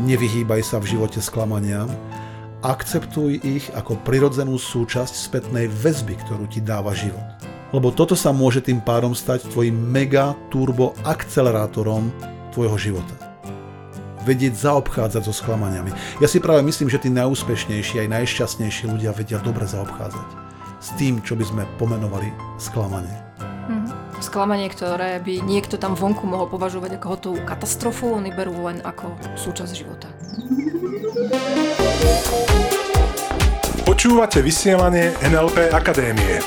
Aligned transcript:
Nevyhýbaj 0.00 0.64
sa 0.64 0.80
v 0.80 0.96
živote 0.96 1.20
sklamaniam, 1.20 1.92
akceptuj 2.64 3.44
ich 3.44 3.68
ako 3.76 4.00
prirodzenú 4.00 4.56
súčasť 4.56 5.12
spätnej 5.12 5.68
väzby, 5.68 6.16
ktorú 6.24 6.48
ti 6.48 6.64
dáva 6.64 6.96
život. 6.96 7.20
Lebo 7.76 7.92
toto 7.92 8.16
sa 8.16 8.32
môže 8.32 8.64
tým 8.64 8.80
pádom 8.80 9.12
stať 9.12 9.52
tvojim 9.52 9.76
mega 9.76 10.32
turbo 10.48 10.96
akcelerátorom 11.04 12.08
tvojho 12.56 12.76
života. 12.80 13.16
Vedieť 14.22 14.54
zaobchádzať 14.54 15.22
so 15.28 15.34
sklamaniami. 15.34 15.92
Ja 16.22 16.30
si 16.30 16.40
práve 16.40 16.64
myslím, 16.64 16.88
že 16.88 17.02
tí 17.02 17.10
najúspešnejší 17.12 18.06
aj 18.06 18.12
najšťastnejší 18.12 18.88
ľudia 18.88 19.12
vedia 19.12 19.42
dobre 19.42 19.68
zaobchádzať 19.68 20.28
s 20.82 20.88
tým, 20.98 21.22
čo 21.22 21.38
by 21.38 21.44
sme 21.46 21.62
pomenovali 21.78 22.30
sklamanie. 22.58 23.31
Sklamanie, 24.32 24.72
ktoré 24.72 25.20
by 25.20 25.44
niekto 25.44 25.76
tam 25.76 25.92
vonku 25.92 26.24
mohol 26.24 26.48
považovať 26.48 26.96
ako 26.96 27.06
hotovú 27.12 27.38
katastrofu, 27.44 28.16
oni 28.16 28.32
berú 28.32 28.64
len 28.64 28.80
ako 28.80 29.12
súčasť 29.36 29.72
života. 29.76 30.08
Počúvate 33.84 34.40
vysielanie 34.40 35.12
NLP 35.20 35.68
Akadémie. 35.76 36.40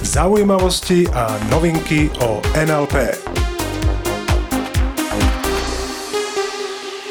Zaujímavosti 0.00 1.04
a 1.12 1.36
novinky 1.52 2.08
o 2.24 2.40
NLP. 2.56 3.29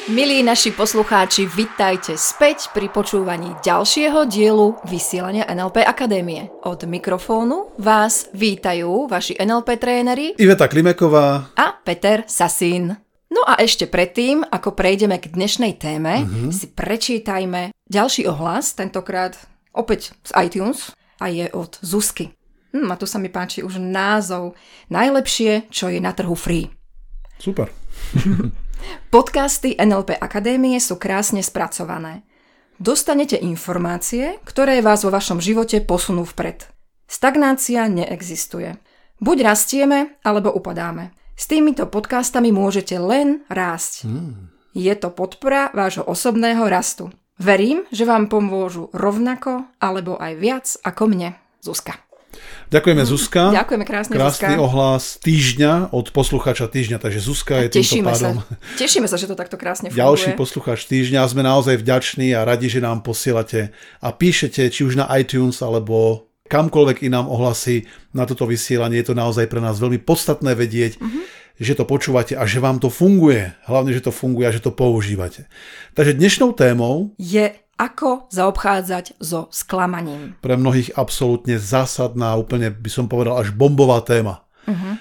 Milí 0.10 0.42
naši 0.42 0.74
poslucháči, 0.74 1.46
vitajte 1.46 2.18
späť 2.18 2.74
pri 2.74 2.90
počúvaní 2.90 3.54
ďalšieho 3.62 4.26
dielu 4.26 4.74
vysielania 4.90 5.46
NLP 5.46 5.86
Akadémie. 5.86 6.50
Od 6.66 6.82
mikrofónu 6.82 7.78
vás 7.78 8.26
vítajú 8.34 9.06
vaši 9.06 9.38
NLP 9.38 9.78
tréneri 9.78 10.34
Iveta 10.34 10.66
Klimeková 10.66 11.54
a 11.54 11.78
Peter 11.86 12.26
Sasín. 12.26 12.98
No 13.30 13.46
a 13.46 13.62
ešte 13.62 13.86
predtým, 13.86 14.42
ako 14.50 14.74
prejdeme 14.74 15.22
k 15.22 15.30
dnešnej 15.30 15.78
téme, 15.78 16.26
mm-hmm. 16.26 16.50
si 16.58 16.74
prečítajme 16.74 17.70
ďalší 17.86 18.26
ohlas, 18.26 18.74
tentokrát 18.74 19.38
opäť 19.78 20.18
z 20.26 20.34
iTunes 20.42 20.90
a 21.22 21.30
je 21.30 21.46
od 21.54 21.78
Zuzky. 21.86 22.34
Hm, 22.74 22.90
a 22.90 22.98
tu 22.98 23.06
sa 23.06 23.22
mi 23.22 23.30
páči 23.30 23.62
už 23.62 23.78
názov 23.78 24.58
Najlepšie, 24.90 25.70
čo 25.70 25.86
je 25.94 26.02
na 26.02 26.18
trhu 26.18 26.34
free. 26.34 26.66
Super. 27.38 27.70
Podcasty 29.10 29.74
NLP 29.74 30.18
Akadémie 30.22 30.78
sú 30.78 31.02
krásne 31.02 31.42
spracované. 31.42 32.28
Dostanete 32.80 33.36
informácie, 33.36 34.40
ktoré 34.48 34.80
vás 34.80 35.04
vo 35.04 35.12
vašom 35.12 35.44
živote 35.44 35.84
posunú 35.84 36.24
vpred. 36.24 36.70
Stagnácia 37.10 37.90
neexistuje. 37.90 38.78
Buď 39.20 39.52
rastieme, 39.52 40.16
alebo 40.24 40.54
upadáme. 40.54 41.12
S 41.36 41.48
týmito 41.48 41.88
podcastami 41.88 42.52
môžete 42.56 42.96
len 43.00 43.44
rásť. 43.52 44.08
Mm. 44.08 44.52
Je 44.76 44.94
to 44.96 45.12
podpora 45.12 45.72
vášho 45.76 46.06
osobného 46.08 46.64
rastu. 46.70 47.12
Verím, 47.40 47.88
že 47.90 48.04
vám 48.04 48.28
pomôžu 48.28 48.92
rovnako 48.92 49.68
alebo 49.80 50.20
aj 50.20 50.34
viac 50.36 50.66
ako 50.84 51.08
mne, 51.08 51.40
Zuzka. 51.64 52.09
Ďakujeme 52.70 53.02
Zuzka. 53.02 53.50
Ďakujeme 53.50 53.86
krásne 53.86 54.14
Krásny 54.14 54.54
Zuzka. 54.54 54.62
ohlas 54.62 55.18
týždňa 55.26 55.90
od 55.90 56.14
poslucháča 56.14 56.70
týždňa, 56.70 57.02
takže 57.02 57.18
Zuzka 57.18 57.66
je 57.66 57.82
týmto 57.82 58.06
pádom... 58.06 58.46
Sa. 58.46 58.78
Tešíme 58.78 59.10
sa, 59.10 59.18
že 59.18 59.26
to 59.26 59.34
takto 59.34 59.58
krásne 59.58 59.90
funguje. 59.90 60.06
Ďalší 60.06 60.30
poslucháč 60.38 60.86
týždňa 60.86 61.26
sme 61.26 61.42
naozaj 61.42 61.82
vďační 61.82 62.38
a 62.38 62.46
radi, 62.46 62.70
že 62.70 62.78
nám 62.78 63.02
posielate 63.02 63.74
a 64.06 64.14
píšete 64.14 64.70
či 64.70 64.86
už 64.86 65.02
na 65.02 65.10
iTunes 65.18 65.66
alebo 65.66 66.30
kamkoľvek 66.46 67.10
inám 67.10 67.26
ohlasy 67.26 67.90
na 68.14 68.30
toto 68.30 68.46
vysielanie. 68.46 69.02
Je 69.02 69.14
to 69.14 69.16
naozaj 69.18 69.50
pre 69.50 69.62
nás 69.62 69.82
veľmi 69.82 69.98
podstatné 70.06 70.54
vedieť, 70.54 71.02
mm-hmm. 71.02 71.24
že 71.58 71.74
to 71.74 71.90
počúvate 71.90 72.38
a 72.38 72.46
že 72.46 72.62
vám 72.62 72.78
to 72.78 72.94
funguje. 72.94 73.50
Hlavne, 73.66 73.98
že 73.98 74.06
to 74.06 74.14
funguje 74.14 74.46
a 74.46 74.54
že 74.54 74.62
to 74.62 74.70
používate. 74.70 75.50
Takže 75.98 76.18
dnešnou 76.18 76.54
témou 76.54 77.18
je 77.18 77.50
ako 77.80 78.28
zaobchádzať 78.28 79.24
so 79.24 79.48
sklamaním. 79.56 80.36
Pre 80.44 80.60
mnohých 80.60 81.00
absolútne 81.00 81.56
zásadná, 81.56 82.36
úplne 82.36 82.68
by 82.68 82.92
som 82.92 83.08
povedal 83.08 83.40
až 83.40 83.56
bombová 83.56 84.04
téma. 84.04 84.44
Uh-huh. 84.68 85.00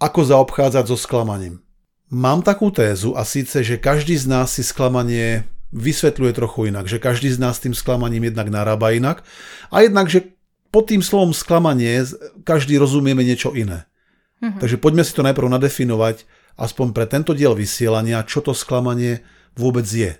Ako 0.00 0.24
zaobchádzať 0.24 0.88
so 0.88 0.96
sklamaním. 0.96 1.60
Mám 2.08 2.40
takú 2.40 2.72
tézu 2.72 3.12
a 3.12 3.28
síce, 3.28 3.60
že 3.60 3.76
každý 3.76 4.16
z 4.16 4.32
nás 4.32 4.56
si 4.56 4.64
sklamanie 4.64 5.44
vysvetľuje 5.76 6.32
trochu 6.32 6.72
inak, 6.72 6.88
že 6.88 6.96
každý 6.96 7.28
z 7.28 7.42
nás 7.42 7.60
tým 7.60 7.76
sklamaním 7.76 8.32
jednak 8.32 8.48
narába 8.48 8.96
inak 8.96 9.20
a 9.68 9.84
jednak, 9.84 10.08
že 10.08 10.32
pod 10.72 10.88
tým 10.88 11.04
slovom 11.04 11.36
sklamanie 11.36 12.06
každý 12.48 12.80
rozumieme 12.80 13.20
niečo 13.20 13.52
iné. 13.52 13.84
Uh-huh. 14.40 14.56
Takže 14.56 14.80
poďme 14.80 15.04
si 15.04 15.12
to 15.12 15.20
najprv 15.20 15.52
nadefinovať, 15.52 16.24
aspoň 16.56 16.96
pre 16.96 17.04
tento 17.04 17.36
diel 17.36 17.52
vysielania, 17.52 18.24
čo 18.24 18.40
to 18.40 18.56
sklamanie 18.56 19.20
vôbec 19.52 19.84
je. 19.84 20.16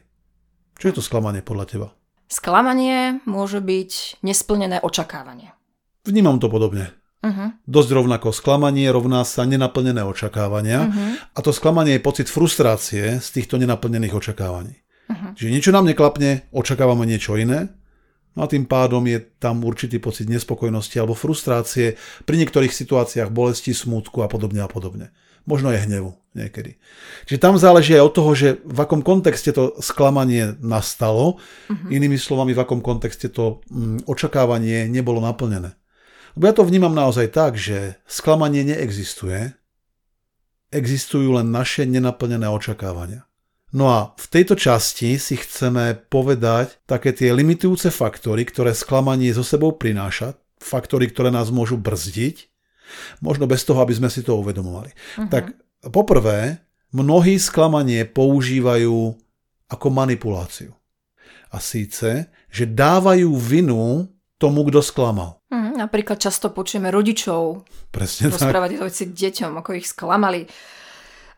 Čo 0.76 0.92
je 0.92 0.94
to 1.00 1.02
sklamanie 1.02 1.40
podľa 1.40 1.64
teba? 1.66 1.88
Sklamanie 2.28 3.22
môže 3.24 3.62
byť 3.64 4.20
nesplnené 4.20 4.82
očakávanie. 4.82 5.56
Vnímam 6.04 6.36
to 6.36 6.52
podobne. 6.52 6.92
Uh-huh. 7.24 7.54
Dosť 7.64 7.90
rovnako. 7.96 8.30
Sklamanie 8.30 8.86
rovná 8.92 9.24
sa 9.24 9.48
nenaplnené 9.48 10.04
očakávania 10.04 10.86
uh-huh. 10.86 11.10
a 11.34 11.38
to 11.40 11.50
sklamanie 11.50 11.98
je 11.98 12.06
pocit 12.06 12.28
frustrácie 12.28 13.18
z 13.18 13.28
týchto 13.32 13.56
nenaplnených 13.56 14.14
očakávaní. 14.14 14.76
Uh-huh. 15.08 15.32
Čiže 15.34 15.50
niečo 15.50 15.72
nám 15.74 15.88
neklapne, 15.88 16.46
očakávame 16.52 17.08
niečo 17.08 17.34
iné 17.40 17.72
no 18.36 18.44
a 18.44 18.46
tým 18.46 18.68
pádom 18.68 19.00
je 19.08 19.18
tam 19.40 19.64
určitý 19.64 19.96
pocit 19.96 20.28
nespokojnosti 20.28 21.00
alebo 21.00 21.16
frustrácie, 21.16 21.96
pri 22.28 22.36
niektorých 22.36 22.70
situáciách 22.70 23.32
bolesti, 23.32 23.72
smútku 23.72 24.20
a 24.20 24.28
podobne 24.28 24.60
a 24.60 24.68
podobne 24.68 25.08
možno 25.46 25.72
aj 25.72 25.86
hnevu 25.86 26.12
niekedy. 26.36 26.76
Čiže 27.24 27.40
tam 27.40 27.56
záleží 27.56 27.96
aj 27.96 28.04
od 28.04 28.12
toho, 28.12 28.30
že 28.36 28.48
v 28.60 28.78
akom 28.78 29.00
kontexte 29.00 29.56
to 29.56 29.72
sklamanie 29.80 30.52
nastalo, 30.60 31.40
uh-huh. 31.40 31.88
inými 31.88 32.20
slovami, 32.20 32.52
v 32.52 32.60
akom 32.60 32.84
kontexte 32.84 33.32
to 33.32 33.64
mm, 33.72 34.04
očakávanie 34.04 34.84
nebolo 34.92 35.24
naplnené. 35.24 35.72
Lebo 36.36 36.44
ja 36.44 36.52
to 36.52 36.68
vnímam 36.68 36.92
naozaj 36.92 37.32
tak, 37.32 37.56
že 37.56 37.96
sklamanie 38.04 38.68
neexistuje, 38.68 39.56
existujú 40.68 41.40
len 41.40 41.48
naše 41.48 41.88
nenaplnené 41.88 42.44
očakávania. 42.52 43.24
No 43.72 43.88
a 43.88 43.98
v 44.14 44.26
tejto 44.28 44.54
časti 44.54 45.16
si 45.16 45.34
chceme 45.40 45.96
povedať 46.12 46.84
také 46.84 47.16
tie 47.16 47.32
limitujúce 47.32 47.88
faktory, 47.88 48.44
ktoré 48.44 48.76
sklamanie 48.76 49.32
zo 49.32 49.42
sebou 49.42 49.74
prináša, 49.74 50.36
faktory, 50.60 51.08
ktoré 51.08 51.32
nás 51.32 51.48
môžu 51.48 51.80
brzdiť 51.80 52.55
Možno 53.20 53.46
bez 53.46 53.62
toho, 53.62 53.82
aby 53.82 53.94
sme 53.94 54.08
si 54.10 54.22
to 54.22 54.38
uvedomovali. 54.38 54.90
Uh-huh. 54.90 55.28
Tak 55.30 55.54
poprvé, 55.90 56.62
mnohí 56.94 57.36
sklamanie 57.36 58.06
používajú 58.06 59.14
ako 59.66 59.86
manipuláciu. 59.90 60.72
A 61.50 61.62
síce, 61.62 62.30
že 62.50 62.64
dávajú 62.66 63.30
vinu 63.34 64.10
tomu, 64.36 64.66
kto 64.68 64.84
sklamal. 64.84 65.40
Mm, 65.48 65.80
napríklad 65.80 66.20
často 66.20 66.52
počujeme 66.52 66.92
rodičov 66.92 67.64
Presne 67.88 68.28
rozprávať 68.28 68.70
tak. 68.76 68.82
veci 68.84 69.04
deťom, 69.08 69.52
ako 69.62 69.70
ich 69.78 69.86
sklamali. 69.88 70.44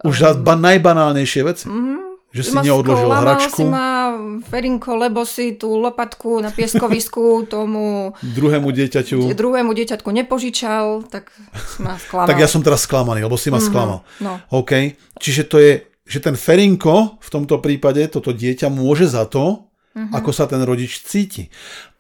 Už 0.03 0.17
um, 0.23 0.43
najbanálnejšie 0.43 1.43
veci. 1.47 1.65
Mm, 1.71 2.08
že 2.29 2.43
si 2.45 2.53
neodložil 2.53 3.09
hračku. 3.09 3.57
si 3.57 3.65
ma, 3.65 4.13
Ferinko, 4.45 5.01
lebo 5.01 5.25
si 5.25 5.57
tú 5.57 5.81
lopatku 5.81 6.45
na 6.45 6.53
pieskovisku 6.53 7.43
tomu 7.53 8.13
druhému 8.21 8.69
dieťaťu 8.69 9.33
druhému 9.33 9.73
dieťatku 9.73 10.09
nepožičal, 10.13 11.09
tak 11.09 11.33
ma 11.81 11.97
sklamal. 11.97 12.29
tak 12.29 12.37
ja 12.37 12.49
som 12.51 12.61
teraz 12.61 12.85
sklamaný, 12.85 13.25
lebo 13.25 13.41
si 13.41 13.49
ma 13.49 13.57
mm-hmm. 13.57 13.69
sklamal. 13.73 14.05
No. 14.21 14.45
OK, 14.53 14.93
čiže 15.17 15.49
to 15.49 15.57
je, 15.57 15.73
že 16.05 16.21
ten 16.21 16.37
Ferinko 16.37 17.17
v 17.17 17.29
tomto 17.33 17.65
prípade, 17.65 18.05
toto 18.13 18.37
dieťa 18.37 18.69
môže 18.69 19.09
za 19.09 19.25
to, 19.25 19.73
mm-hmm. 19.97 20.13
ako 20.13 20.31
sa 20.37 20.45
ten 20.45 20.61
rodič 20.61 21.01
cíti. 21.01 21.49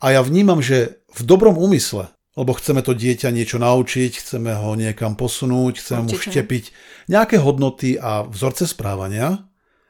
A 0.05 0.12
ja 0.12 0.21
vnímam, 0.21 0.61
že 0.61 1.00
v 1.09 1.25
dobrom 1.25 1.56
úmysle, 1.56 2.12
lebo 2.37 2.53
chceme 2.53 2.84
to 2.84 2.93
dieťa 2.93 3.33
niečo 3.33 3.56
naučiť, 3.56 4.12
chceme 4.12 4.53
ho 4.61 4.77
niekam 4.77 5.17
posunúť, 5.17 5.81
chceme 5.81 6.05
Určite. 6.05 6.12
mu 6.12 6.21
vštepiť 6.21 6.65
nejaké 7.09 7.41
hodnoty 7.41 7.97
a 7.97 8.29
vzorce 8.29 8.69
správania, 8.69 9.48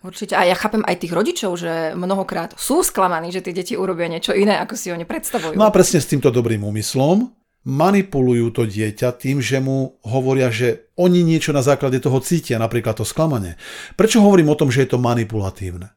Určite. 0.08 0.40
A 0.40 0.48
ja 0.48 0.56
chápem 0.56 0.80
aj 0.88 1.04
tých 1.04 1.12
rodičov, 1.12 1.60
že 1.60 1.92
mnohokrát 1.92 2.56
sú 2.56 2.80
sklamaní, 2.80 3.28
že 3.28 3.44
tie 3.44 3.52
deti 3.52 3.76
urobia 3.76 4.08
niečo 4.08 4.32
iné, 4.32 4.56
ako 4.56 4.72
si 4.72 4.88
oni 4.88 5.04
predstavujú. 5.04 5.52
No 5.52 5.68
a 5.68 5.74
presne 5.74 6.00
s 6.00 6.08
týmto 6.08 6.32
dobrým 6.32 6.64
úmyslom 6.64 7.28
manipulujú 7.68 8.48
to 8.56 8.64
dieťa 8.64 9.12
tým, 9.20 9.44
že 9.44 9.60
mu 9.60 10.00
hovoria, 10.00 10.48
že 10.48 10.88
oni 10.96 11.20
niečo 11.20 11.52
na 11.52 11.60
základe 11.60 12.00
toho 12.00 12.24
cítia, 12.24 12.56
napríklad 12.56 12.96
to 12.96 13.04
sklamanie. 13.04 13.60
Prečo 14.00 14.24
hovorím 14.24 14.48
o 14.48 14.56
tom, 14.56 14.72
že 14.72 14.88
je 14.88 14.96
to 14.96 14.98
manipulatívne? 15.02 15.92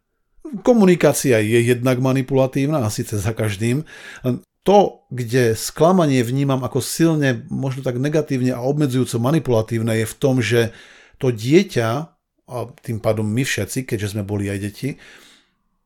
Komunikácia 0.68 1.40
je 1.40 1.64
jednak 1.64 2.04
manipulatívna, 2.04 2.84
a 2.84 2.92
síce 2.92 3.16
za 3.16 3.32
každým. 3.32 3.88
To, 4.68 5.08
kde 5.08 5.56
sklamanie 5.56 6.20
vnímam 6.28 6.60
ako 6.68 6.84
silne, 6.84 7.48
možno 7.48 7.88
tak 7.88 7.96
negatívne 7.96 8.52
a 8.52 8.60
obmedzujúco 8.60 9.24
manipulatívne, 9.24 10.04
je 10.04 10.08
v 10.12 10.18
tom, 10.20 10.44
že 10.44 10.76
to 11.24 11.32
dieťa 11.32 12.11
a 12.52 12.68
tým 12.84 13.00
pádom 13.00 13.24
my 13.24 13.48
všetci, 13.48 13.88
keďže 13.88 14.20
sme 14.20 14.28
boli 14.28 14.52
aj 14.52 14.60
deti, 14.60 14.90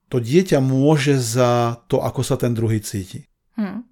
to 0.10 0.18
dieťa 0.18 0.58
môže 0.62 1.18
za 1.22 1.82
to, 1.86 2.02
ako 2.02 2.22
sa 2.26 2.42
ten 2.42 2.58
druhý 2.58 2.82
cíti. 2.82 3.30
Hmm. 3.54 3.86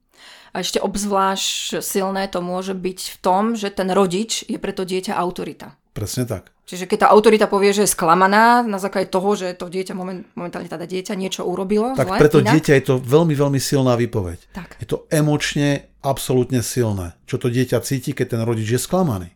A 0.54 0.62
ešte 0.62 0.78
obzvlášť 0.78 1.82
silné 1.82 2.30
to 2.30 2.42
môže 2.42 2.78
byť 2.78 3.00
v 3.14 3.18
tom, 3.22 3.44
že 3.58 3.74
ten 3.74 3.90
rodič 3.90 4.46
je 4.46 4.62
pre 4.62 4.70
to 4.70 4.86
dieťa 4.86 5.18
autorita. 5.18 5.74
Presne 5.94 6.30
tak. 6.30 6.54
Čiže 6.64 6.88
keď 6.88 6.98
tá 7.06 7.08
autorita 7.12 7.46
povie, 7.50 7.76
že 7.76 7.84
je 7.84 7.92
sklamaná 7.92 8.64
na 8.64 8.80
základe 8.80 9.12
toho, 9.12 9.36
že 9.36 9.52
to 9.58 9.68
dieťa 9.68 9.94
moment, 9.98 10.24
momentálne 10.34 10.70
teda 10.70 10.88
dieťa 10.88 11.14
niečo 11.20 11.44
urobilo 11.44 11.92
Tak 11.94 12.08
zle, 12.08 12.18
preto 12.22 12.40
inak, 12.40 12.54
dieťa 12.56 12.74
je 12.80 12.84
to 12.88 12.96
veľmi, 13.04 13.36
veľmi 13.36 13.60
silná 13.60 14.00
výpoveď. 14.00 14.40
Tak. 14.56 14.80
Je 14.80 14.88
to 14.88 15.04
emočne 15.12 15.92
absolútne 16.00 16.64
silné, 16.64 17.20
čo 17.28 17.36
to 17.36 17.52
dieťa 17.52 17.84
cíti, 17.84 18.16
keď 18.16 18.40
ten 18.40 18.42
rodič 18.48 18.70
je 18.70 18.80
sklamaný. 18.80 19.36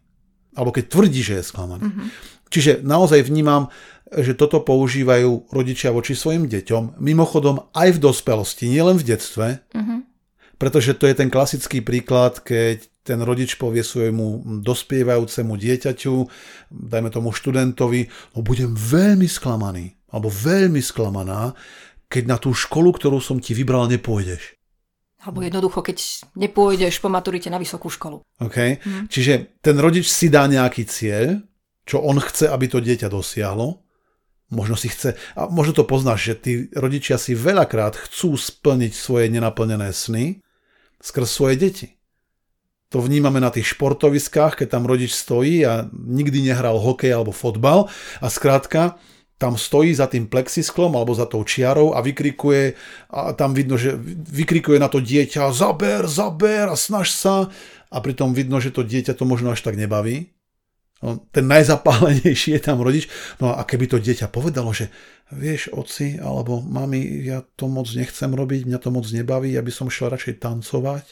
Alebo 0.55 0.71
keď 0.71 0.85
tvrdí, 0.87 1.21
že 1.21 1.41
je 1.41 1.43
sklamaný. 1.43 1.83
Mhm. 1.83 2.03
Čiže 2.47 2.83
naozaj 2.83 3.27
vnímam, 3.27 3.67
že 4.07 4.39
toto 4.39 4.63
používajú 4.63 5.51
rodičia 5.51 5.91
voči 5.91 6.15
svojim 6.15 6.47
deťom, 6.47 6.99
mimochodom 6.99 7.67
aj 7.75 7.99
v 7.99 8.01
dospelosti, 8.07 8.71
nielen 8.71 8.95
v 8.95 9.03
detstve, 9.03 9.47
Mhm. 9.75 10.07
pretože 10.55 10.95
to 10.95 11.11
je 11.11 11.15
ten 11.15 11.27
klasický 11.27 11.83
príklad, 11.83 12.39
keď 12.39 12.87
ten 13.03 13.19
rodič 13.23 13.55
povie 13.55 13.83
svojmu 13.83 14.59
dospievajúcemu 14.63 15.53
dieťaťu, 15.55 16.15
dajme 16.71 17.09
tomu 17.11 17.31
študentovi, 17.31 18.11
no 18.35 18.43
budem 18.43 18.75
veľmi 18.75 19.27
sklamaný, 19.27 19.95
alebo 20.11 20.27
veľmi 20.27 20.83
sklamaná, 20.83 21.55
keď 22.11 22.23
na 22.27 22.37
tú 22.39 22.51
školu, 22.55 22.95
ktorú 22.95 23.19
som 23.19 23.39
ti 23.39 23.55
vybral, 23.55 23.87
nepôjdeš. 23.91 24.55
Alebo 25.23 25.43
jednoducho, 25.43 25.83
keď 25.83 25.97
nepôjdeš 26.39 27.03
po 27.03 27.11
maturite 27.11 27.51
na 27.51 27.59
vysokú 27.59 27.91
školu. 27.91 28.23
Okay? 28.39 28.79
Čiže 29.11 29.59
ten 29.59 29.75
rodič 29.75 30.07
si 30.07 30.31
dá 30.31 30.47
nejaký 30.47 30.87
cieľ, 30.87 31.43
čo 31.87 32.03
on 32.03 32.19
chce, 32.19 32.51
aby 32.51 32.67
to 32.67 32.83
dieťa 32.83 33.07
dosiahlo. 33.07 33.81
Možno 34.51 34.75
si 34.75 34.91
chce, 34.91 35.15
a 35.35 35.47
možno 35.47 35.75
to 35.75 35.83
poznáš, 35.83 36.19
že 36.23 36.33
tí 36.35 36.53
rodičia 36.75 37.15
si 37.19 37.35
veľakrát 37.35 37.95
chcú 37.95 38.35
splniť 38.35 38.91
svoje 38.95 39.27
nenaplnené 39.31 39.91
sny 39.91 40.39
skrz 41.03 41.27
svoje 41.27 41.55
deti. 41.55 41.87
To 42.95 43.03
vnímame 43.03 43.43
na 43.43 43.51
tých 43.51 43.75
športoviskách, 43.75 44.63
keď 44.63 44.67
tam 44.79 44.87
rodič 44.87 45.11
stojí 45.11 45.67
a 45.67 45.91
nikdy 45.91 46.47
nehral 46.47 46.79
hokej 46.79 47.11
alebo 47.11 47.35
fotbal 47.35 47.91
a 48.23 48.27
skrátka 48.31 48.95
tam 49.37 49.59
stojí 49.59 49.93
za 49.93 50.07
tým 50.09 50.25
plexisklom 50.31 50.95
alebo 50.97 51.13
za 51.13 51.29
tou 51.29 51.43
čiarou 51.43 51.93
a 51.93 52.01
vykrikuje 52.01 52.73
a 53.11 53.35
tam 53.37 53.53
vidno, 53.53 53.77
že 53.77 53.93
vykrikuje 54.31 54.81
na 54.81 54.89
to 54.89 54.97
dieťa 54.97 55.53
zaber, 55.53 56.09
zaber 56.09 56.71
a 56.71 56.75
snaž 56.79 57.13
sa 57.13 57.51
a 57.91 57.97
pritom 58.01 58.33
vidno, 58.33 58.57
že 58.57 58.73
to 58.73 58.81
dieťa 58.81 59.13
to 59.13 59.27
možno 59.29 59.53
až 59.53 59.61
tak 59.61 59.77
nebaví. 59.77 60.36
No, 60.97 61.21
ten 61.29 61.45
najzapálenejší 61.45 62.57
je 62.57 62.61
tam 62.61 62.81
rodič. 62.81 63.05
No 63.37 63.53
a 63.53 63.61
keby 63.61 63.85
to 63.85 64.01
dieťa 64.01 64.33
povedalo, 64.33 64.73
že 64.73 64.89
vieš, 65.29 65.69
oci 65.69 66.17
alebo 66.17 66.57
mami, 66.57 67.21
ja 67.21 67.45
to 67.53 67.69
moc 67.69 67.85
nechcem 67.93 68.33
robiť, 68.33 68.65
mňa 68.65 68.79
to 68.81 68.89
moc 68.89 69.05
nebaví, 69.05 69.53
ja 69.53 69.61
by 69.61 69.69
som 69.69 69.93
šiel 69.93 70.09
radšej 70.09 70.41
tancovať, 70.41 71.05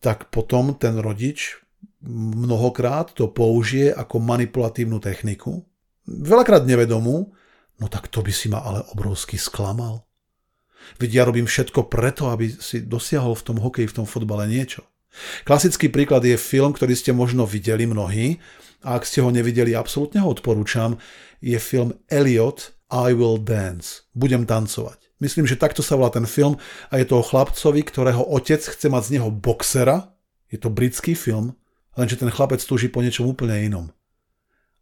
tak 0.00 0.32
potom 0.32 0.80
ten 0.80 0.96
rodič 0.96 1.60
mnohokrát 2.08 3.12
to 3.12 3.28
použije 3.28 3.92
ako 3.92 4.16
manipulatívnu 4.24 4.96
techniku. 4.96 5.68
Veľakrát 6.08 6.64
nevedomú, 6.64 7.36
no 7.76 7.86
tak 7.92 8.08
to 8.08 8.24
by 8.24 8.32
si 8.32 8.48
ma 8.48 8.64
ale 8.64 8.80
obrovsky 8.96 9.36
sklamal. 9.36 10.08
Veď 10.96 11.10
ja 11.12 11.22
robím 11.28 11.44
všetko 11.44 11.92
preto, 11.92 12.32
aby 12.32 12.48
si 12.48 12.80
dosiahol 12.80 13.36
v 13.36 13.44
tom 13.44 13.60
hokeji, 13.60 13.92
v 13.92 13.96
tom 14.00 14.06
fotbale 14.08 14.48
niečo. 14.48 14.88
Klasický 15.44 15.90
príklad 15.90 16.22
je 16.22 16.38
film, 16.38 16.70
ktorý 16.70 16.94
ste 16.94 17.10
možno 17.10 17.44
videli 17.44 17.84
mnohí 17.86 18.38
a 18.80 18.96
ak 18.96 19.04
ste 19.04 19.20
ho 19.20 19.28
nevideli, 19.28 19.76
absolútne 19.76 20.24
ho 20.24 20.28
odporúčam. 20.32 20.96
Je 21.44 21.56
film 21.60 21.92
Elliot 22.08 22.72
I 22.88 23.12
Will 23.12 23.36
Dance. 23.36 24.08
Budem 24.16 24.48
tancovať. 24.48 25.10
Myslím, 25.20 25.44
že 25.44 25.60
takto 25.60 25.84
sa 25.84 26.00
volá 26.00 26.08
ten 26.08 26.24
film 26.24 26.56
a 26.88 26.96
je 26.96 27.04
to 27.04 27.20
o 27.20 27.26
chlapcovi, 27.26 27.84
ktorého 27.84 28.24
otec 28.24 28.64
chce 28.64 28.88
mať 28.88 29.02
z 29.04 29.12
neho 29.20 29.28
boxera. 29.28 30.16
Je 30.48 30.56
to 30.56 30.72
britský 30.72 31.12
film, 31.12 31.52
lenže 31.94 32.16
ten 32.16 32.32
chlapec 32.32 32.58
túži 32.64 32.88
po 32.88 33.04
niečom 33.04 33.28
úplne 33.28 33.60
inom. 33.60 33.86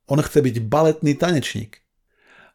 On 0.06 0.16
chce 0.16 0.40
byť 0.40 0.56
baletný 0.64 1.19
tanečník. 1.19 1.82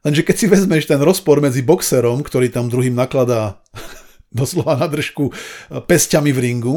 Lenže 0.04 0.24
keď 0.24 0.36
si 0.36 0.46
vezmeš 0.48 0.88
ten 0.88 1.00
rozpor 1.04 1.44
medzi 1.44 1.60
boxerom, 1.60 2.24
ktorý 2.24 2.50
tam 2.50 2.72
druhým 2.72 2.96
nakladá 2.96 3.60
doslova 4.32 4.80
na 4.80 4.88
držku 4.88 5.36
pesťami 5.70 6.32
v 6.32 6.40
ringu, 6.40 6.76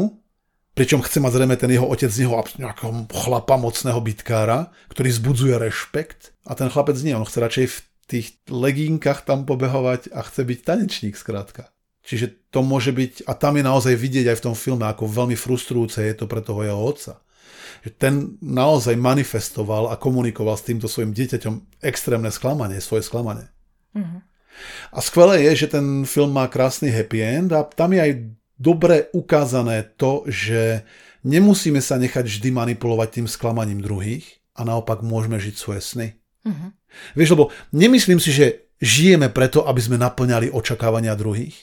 pričom 0.77 1.01
chce 1.01 1.17
mať 1.17 1.33
zrejme 1.33 1.57
ten 1.57 1.73
jeho 1.73 1.89
otec 1.89 2.13
z 2.13 2.29
neho 2.29 2.37
nejakého 2.37 3.09
chlapa, 3.09 3.57
mocného 3.57 3.97
bitkára, 3.97 4.69
ktorý 4.93 5.09
zbudzuje 5.09 5.57
rešpekt. 5.57 6.37
A 6.45 6.53
ten 6.53 6.69
chlapec 6.69 6.95
nie, 7.01 7.17
on 7.17 7.25
chce 7.25 7.41
radšej 7.41 7.65
v 7.65 7.77
tých 8.05 8.27
legínkach 8.47 9.25
tam 9.25 9.43
pobehovať 9.49 10.13
a 10.13 10.21
chce 10.21 10.45
byť 10.45 10.59
tanečník 10.61 11.17
skrátka. 11.17 11.73
Čiže 12.07 12.53
to 12.53 12.63
môže 12.63 12.95
byť, 12.95 13.27
a 13.27 13.35
tam 13.35 13.59
je 13.59 13.67
naozaj 13.67 13.91
vidieť 13.97 14.31
aj 14.31 14.37
v 14.39 14.45
tom 14.47 14.55
filme, 14.55 14.87
ako 14.87 15.11
veľmi 15.11 15.35
frustrujúce 15.35 15.99
je 15.99 16.15
to 16.15 16.23
pre 16.29 16.39
toho 16.39 16.63
jeho 16.63 16.79
otca. 16.79 17.19
Že 17.83 17.89
ten 17.99 18.15
naozaj 18.39 18.95
manifestoval 18.95 19.91
a 19.91 19.99
komunikoval 19.99 20.55
s 20.55 20.63
týmto 20.63 20.87
svojim 20.87 21.11
dieťaťom 21.11 21.83
extrémne 21.83 22.31
sklamanie, 22.31 22.79
svoje 22.79 23.03
sklamanie. 23.03 23.51
Mm-hmm. 23.91 24.21
A 24.95 24.97
skvelé 25.03 25.51
je, 25.51 25.67
že 25.67 25.77
ten 25.77 26.07
film 26.07 26.31
má 26.31 26.47
krásny 26.47 26.89
happy 26.89 27.19
end 27.19 27.51
a 27.51 27.67
tam 27.67 27.91
je 27.91 27.99
aj 27.99 28.11
dobre 28.57 29.09
ukázané 29.13 29.85
to, 29.95 30.25
že 30.27 30.83
nemusíme 31.23 31.81
sa 31.81 31.97
nechať 31.97 32.25
vždy 32.25 32.49
manipulovať 32.53 33.21
tým 33.21 33.27
sklamaním 33.29 33.81
druhých 33.81 34.25
a 34.57 34.65
naopak 34.65 35.05
môžeme 35.05 35.37
žiť 35.37 35.55
svoje 35.55 35.81
sny. 35.81 36.07
Mm-hmm. 36.45 36.69
Vieš, 37.17 37.29
lebo 37.37 37.53
nemyslím 37.73 38.17
si, 38.17 38.33
že 38.33 38.67
žijeme 38.81 39.29
preto, 39.29 39.65
aby 39.65 39.81
sme 39.81 39.97
naplňali 40.01 40.53
očakávania 40.53 41.13
druhých. 41.13 41.55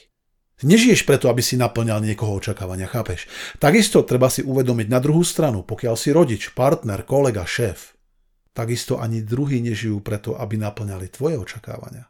Nežiješ 0.63 1.03
preto, 1.03 1.27
aby 1.27 1.43
si 1.43 1.59
naplňal 1.59 1.99
niekoho 1.99 2.39
očakávania, 2.39 2.87
chápeš? 2.87 3.27
Takisto 3.59 4.07
treba 4.07 4.31
si 4.31 4.39
uvedomiť 4.39 4.87
na 4.87 5.03
druhú 5.03 5.19
stranu, 5.19 5.67
pokiaľ 5.67 5.95
si 5.99 6.15
rodič, 6.15 6.55
partner, 6.55 7.03
kolega, 7.03 7.43
šéf, 7.43 7.99
takisto 8.55 8.95
ani 8.95 9.19
druhí 9.19 9.59
nežijú 9.59 9.99
preto, 9.99 10.39
aby 10.39 10.55
naplňali 10.55 11.11
tvoje 11.11 11.35
očakávania. 11.35 12.07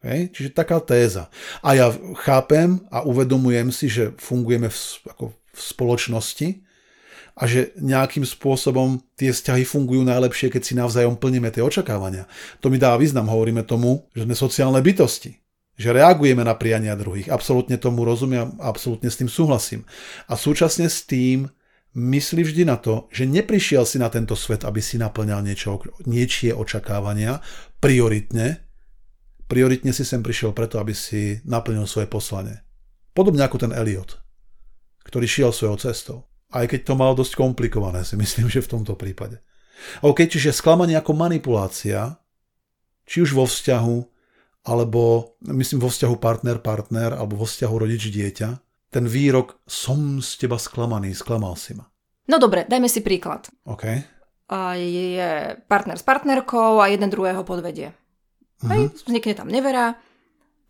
Hej? 0.00 0.32
Čiže 0.32 0.56
taká 0.56 0.80
téza. 0.80 1.28
A 1.60 1.76
ja 1.76 1.92
chápem 2.24 2.80
a 2.88 3.04
uvedomujem 3.04 3.68
si, 3.68 3.92
že 3.92 4.16
fungujeme 4.16 4.72
v, 4.72 4.76
ako 5.08 5.24
v 5.32 5.60
spoločnosti 5.60 6.48
a 7.40 7.42
že 7.48 7.72
nejakým 7.80 8.24
spôsobom 8.24 9.00
tie 9.16 9.32
vzťahy 9.32 9.64
fungujú 9.64 10.04
najlepšie, 10.04 10.52
keď 10.52 10.62
si 10.64 10.76
navzájom 10.76 11.16
plníme 11.16 11.48
tie 11.52 11.64
očakávania. 11.64 12.28
To 12.60 12.68
mi 12.68 12.76
dá 12.76 12.96
význam, 12.96 13.28
hovoríme 13.28 13.64
tomu, 13.64 14.08
že 14.16 14.24
sme 14.24 14.36
sociálne 14.36 14.80
bytosti 14.80 15.40
že 15.80 15.96
reagujeme 15.96 16.44
na 16.44 16.52
priania 16.52 16.92
druhých. 16.92 17.32
Absolútne 17.32 17.80
tomu 17.80 18.04
rozumiem, 18.04 18.52
absolútne 18.60 19.08
s 19.08 19.16
tým 19.16 19.32
súhlasím. 19.32 19.88
A 20.28 20.36
súčasne 20.36 20.92
s 20.92 21.08
tým 21.08 21.48
myslí 21.96 22.44
vždy 22.44 22.62
na 22.68 22.76
to, 22.76 23.08
že 23.08 23.24
neprišiel 23.24 23.88
si 23.88 23.96
na 23.96 24.12
tento 24.12 24.36
svet, 24.36 24.68
aby 24.68 24.84
si 24.84 25.00
naplňal 25.00 25.40
niečo, 25.40 25.80
niečie 26.04 26.52
očakávania 26.52 27.40
prioritne. 27.80 28.60
Prioritne 29.50 29.90
si 29.90 30.06
sem 30.06 30.22
prišiel 30.22 30.54
preto, 30.54 30.78
aby 30.78 30.94
si 30.94 31.42
naplnil 31.42 31.82
svoje 31.90 32.06
poslanie. 32.06 32.62
Podobne 33.10 33.42
ako 33.42 33.66
ten 33.66 33.74
Eliot, 33.74 34.22
ktorý 35.02 35.26
šiel 35.26 35.50
svojou 35.50 35.74
cestou. 35.82 36.18
Aj 36.54 36.70
keď 36.70 36.86
to 36.86 36.94
mal 36.94 37.18
dosť 37.18 37.34
komplikované, 37.34 38.06
si 38.06 38.14
myslím, 38.14 38.46
že 38.46 38.62
v 38.62 38.78
tomto 38.78 38.94
prípade. 38.94 39.42
OK, 40.06 40.30
čiže 40.30 40.54
sklamanie 40.54 40.94
ako 40.94 41.18
manipulácia, 41.18 42.14
či 43.02 43.26
už 43.26 43.34
vo 43.34 43.42
vzťahu, 43.42 43.96
alebo 44.70 45.34
myslím 45.50 45.82
vo 45.82 45.90
vzťahu 45.90 46.14
partner-partner, 46.22 47.18
alebo 47.18 47.42
vo 47.42 47.46
vzťahu 47.50 47.74
rodič-dieťa, 47.74 48.48
ten 48.94 49.04
výrok 49.06 49.58
som 49.66 50.22
z 50.22 50.46
teba 50.46 50.62
sklamaný, 50.62 51.10
sklamal 51.10 51.58
si 51.58 51.74
ma. 51.74 51.90
No 52.30 52.38
dobre, 52.38 52.70
dajme 52.70 52.86
si 52.86 53.02
príklad. 53.02 53.50
OK. 53.66 53.84
A 54.50 54.78
je 54.78 55.58
partner 55.66 55.98
s 55.98 56.06
partnerkou 56.06 56.78
a 56.78 56.86
jeden 56.86 57.10
druhého 57.10 57.42
podvedie. 57.42 57.94
Uh-huh. 58.60 58.70
Hej, 58.70 58.82
vznikne 59.08 59.34
tam 59.36 59.48
nevera. 59.48 59.96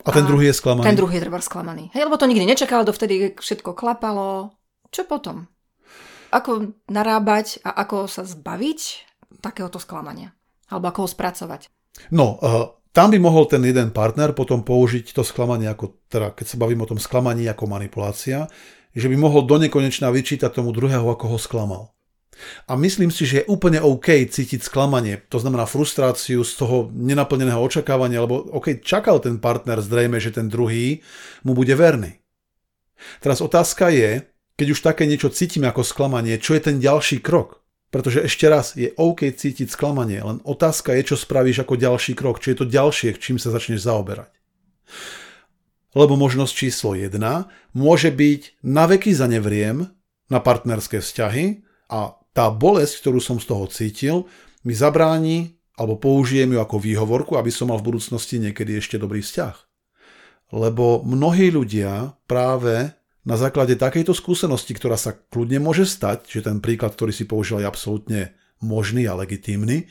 A 0.01 0.11
ten 0.15 0.25
a 0.25 0.29
druhý 0.29 0.49
je 0.49 0.57
sklamaný? 0.57 0.87
Ten 0.87 0.97
druhý 0.97 1.21
je 1.21 1.25
treba 1.29 1.41
sklamaný. 1.43 1.85
Hej, 1.93 2.09
lebo 2.09 2.17
to 2.17 2.31
nikdy 2.31 2.47
nečakal, 2.49 2.87
dovtedy 2.87 3.37
všetko 3.37 3.77
klapalo. 3.77 4.55
Čo 4.89 5.05
potom? 5.05 5.51
Ako 6.31 6.73
narábať 6.89 7.61
a 7.67 7.75
ako 7.75 8.07
sa 8.07 8.23
zbaviť 8.25 8.81
takéhoto 9.43 9.83
sklamania? 9.83 10.33
Alebo 10.71 10.89
ako 10.89 10.99
ho 11.05 11.09
spracovať? 11.11 11.69
No, 12.15 12.39
uh, 12.39 12.81
tam 12.95 13.11
by 13.11 13.19
mohol 13.19 13.47
ten 13.51 13.63
jeden 13.63 13.91
partner 13.91 14.35
potom 14.35 14.63
použiť 14.63 15.15
to 15.15 15.23
sklamanie 15.27 15.71
ako, 15.71 16.07
teda 16.11 16.35
keď 16.35 16.47
sa 16.47 16.57
bavím 16.57 16.83
o 16.83 16.91
tom 16.91 16.99
sklamaní 16.99 17.47
ako 17.51 17.71
manipulácia, 17.71 18.47
že 18.91 19.07
by 19.07 19.17
mohol 19.19 19.47
do 19.47 19.59
nekonečna 19.63 20.11
vyčítať 20.11 20.51
tomu 20.51 20.75
druhého, 20.75 21.07
ako 21.07 21.35
ho 21.35 21.39
sklamal. 21.39 21.83
A 22.69 22.77
myslím 22.77 23.13
si, 23.13 23.27
že 23.29 23.43
je 23.43 23.49
úplne 23.51 23.81
OK 23.81 24.13
cítiť 24.27 24.61
sklamanie, 24.65 25.21
to 25.29 25.41
znamená 25.41 25.69
frustráciu 25.69 26.45
z 26.45 26.53
toho 26.57 26.89
nenaplneného 26.93 27.61
očakávania, 27.61 28.25
lebo 28.25 28.49
OK, 28.55 28.81
čakal 28.81 29.21
ten 29.21 29.37
partner 29.43 29.81
zrejme, 29.81 30.17
že 30.21 30.33
ten 30.33 30.49
druhý 30.49 31.05
mu 31.45 31.53
bude 31.53 31.73
verný. 31.77 32.21
Teraz 33.21 33.41
otázka 33.41 33.89
je, 33.93 34.29
keď 34.61 34.67
už 34.77 34.81
také 34.85 35.09
niečo 35.09 35.33
cítime 35.33 35.73
ako 35.73 35.81
sklamanie, 35.81 36.37
čo 36.37 36.53
je 36.53 36.61
ten 36.61 36.77
ďalší 36.77 37.25
krok? 37.25 37.65
Pretože 37.91 38.23
ešte 38.23 38.47
raz, 38.47 38.79
je 38.79 38.95
OK 38.95 39.27
cítiť 39.27 39.67
sklamanie, 39.67 40.23
len 40.23 40.39
otázka 40.47 40.95
je, 40.95 41.11
čo 41.11 41.17
spravíš 41.19 41.67
ako 41.67 41.75
ďalší 41.75 42.13
krok, 42.15 42.39
či 42.39 42.55
je 42.55 42.63
to 42.63 42.67
ďalšie, 42.69 43.19
čím 43.19 43.41
sa 43.41 43.51
začneš 43.51 43.83
zaoberať. 43.83 44.31
Lebo 45.91 46.15
možnosť 46.15 46.53
číslo 46.55 46.95
1 46.95 47.19
môže 47.75 48.15
byť 48.15 48.63
na 48.63 48.87
veky 48.87 49.11
zanevriem 49.11 49.91
na 50.31 50.39
partnerské 50.39 51.03
vzťahy 51.03 51.67
a 51.91 52.20
tá 52.33 52.49
bolesť, 52.51 53.03
ktorú 53.03 53.19
som 53.19 53.37
z 53.43 53.47
toho 53.51 53.65
cítil, 53.67 54.17
mi 54.63 54.77
zabráni 54.77 55.61
alebo 55.81 55.97
použijem 55.97 56.53
ju 56.53 56.59
ako 56.61 56.77
výhovorku, 56.77 57.41
aby 57.41 57.49
som 57.49 57.73
mal 57.73 57.81
v 57.81 57.97
budúcnosti 57.97 58.37
niekedy 58.37 58.77
ešte 58.77 59.01
dobrý 59.01 59.25
vzťah. 59.25 59.57
Lebo 60.53 61.01
mnohí 61.01 61.49
ľudia 61.49 62.21
práve 62.29 62.93
na 63.25 63.37
základe 63.41 63.81
takejto 63.81 64.13
skúsenosti, 64.13 64.77
ktorá 64.77 65.01
sa 65.01 65.17
kľudne 65.17 65.57
môže 65.57 65.89
stať, 65.89 66.29
že 66.29 66.45
ten 66.45 66.61
príklad, 66.61 66.93
ktorý 66.93 67.17
si 67.17 67.25
použil, 67.25 67.65
je 67.65 67.71
absolútne 67.71 68.21
možný 68.61 69.09
a 69.09 69.17
legitímny, 69.17 69.89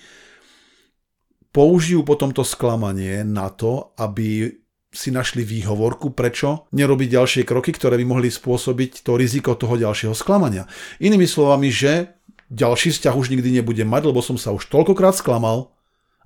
použijú 1.50 2.06
potom 2.06 2.30
to 2.30 2.46
sklamanie 2.46 3.26
na 3.26 3.50
to, 3.50 3.98
aby 3.98 4.54
si 4.90 5.14
našli 5.14 5.46
výhovorku, 5.46 6.18
prečo 6.18 6.70
nerobiť 6.74 7.08
ďalšie 7.14 7.44
kroky, 7.46 7.74
ktoré 7.74 7.98
by 8.02 8.06
mohli 8.10 8.30
spôsobiť 8.30 9.06
to 9.06 9.18
riziko 9.18 9.54
toho 9.54 9.78
ďalšieho 9.78 10.18
sklamania. 10.18 10.66
Inými 10.98 11.30
slovami, 11.30 11.70
že 11.70 12.19
ďalší 12.50 12.94
vzťah 12.94 13.16
už 13.16 13.30
nikdy 13.34 13.62
nebudem 13.62 13.88
mať, 13.88 14.10
lebo 14.10 14.20
som 14.20 14.36
sa 14.36 14.54
už 14.54 14.68
toľkokrát 14.70 15.16
sklamal, 15.16 15.74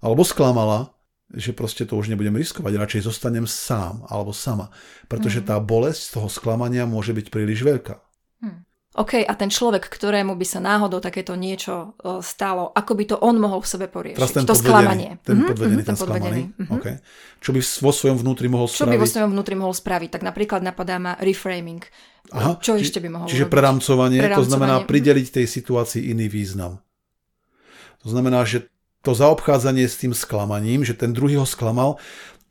alebo 0.03 0.23
sklamala, 0.27 0.91
že 1.31 1.55
proste 1.55 1.87
to 1.87 1.95
už 1.95 2.11
nebudem 2.11 2.35
riskovať, 2.35 2.75
radšej 2.75 3.07
zostanem 3.07 3.47
sám 3.47 4.03
alebo 4.11 4.35
sama, 4.35 4.69
pretože 5.07 5.39
mhm. 5.43 5.47
tá 5.47 5.55
bolesť 5.59 6.01
z 6.01 6.09
toho 6.19 6.27
sklamania 6.27 6.83
môže 6.83 7.15
byť 7.15 7.27
príliš 7.31 7.63
veľká. 7.63 7.99
OK, 8.93 9.25
a 9.25 9.33
ten 9.33 9.49
človek, 9.49 9.89
ktorému 9.89 10.37
by 10.37 10.45
sa 10.45 10.61
náhodou 10.61 11.01
takéto 11.01 11.33
niečo 11.33 11.97
uh, 11.97 12.21
stalo, 12.21 12.69
ako 12.77 12.91
by 12.93 13.03
to 13.09 13.15
on 13.25 13.41
mohol 13.41 13.57
v 13.57 13.65
sebe 13.65 13.89
poriešiť? 13.89 14.21
Teraz 14.21 14.37
ten 14.37 14.45
to 14.45 14.53
podvedený, 14.53 14.69
sklamanie. 14.69 15.09
Ten 15.25 15.33
mm-hmm, 15.33 15.49
podvedený, 15.49 15.81
ten, 15.81 15.89
ten 15.89 15.97
sklamaný. 15.97 16.41
Mm-hmm. 16.53 16.77
Okay. 16.77 16.95
Čo 17.41 17.49
by 17.57 17.59
vo 17.65 17.91
svojom 17.91 18.17
vnútri 18.21 18.47
mohol 18.53 18.69
spraviť? 18.69 18.85
Čo 18.85 18.93
by 18.93 19.01
vo 19.01 19.09
svojom 19.09 19.29
vnútri 19.33 19.55
mohol 19.57 19.73
spraviť? 19.73 20.09
Tak 20.13 20.21
napríklad 20.21 20.61
napadá 20.61 21.01
ma 21.01 21.17
reframing. 21.17 21.81
Aha, 22.37 22.61
čo 22.61 22.77
či, 22.77 22.85
ešte 22.85 23.01
by 23.01 23.09
mohol 23.09 23.27
Čiže 23.33 23.49
preramcovanie, 23.49 24.21
preramcovanie, 24.21 24.37
to 24.37 24.43
znamená 24.45 24.75
prideliť 24.85 25.27
tej 25.41 25.45
situácii 25.49 26.13
iný 26.13 26.29
význam. 26.29 26.77
To 28.05 28.13
znamená, 28.13 28.45
že 28.45 28.69
to 29.01 29.17
zaobchádzanie 29.17 29.89
s 29.89 29.97
tým 29.97 30.13
sklamaním, 30.13 30.85
že 30.85 30.93
ten 30.93 31.17
druhý 31.17 31.41
ho 31.41 31.49
sklamal, 31.49 31.97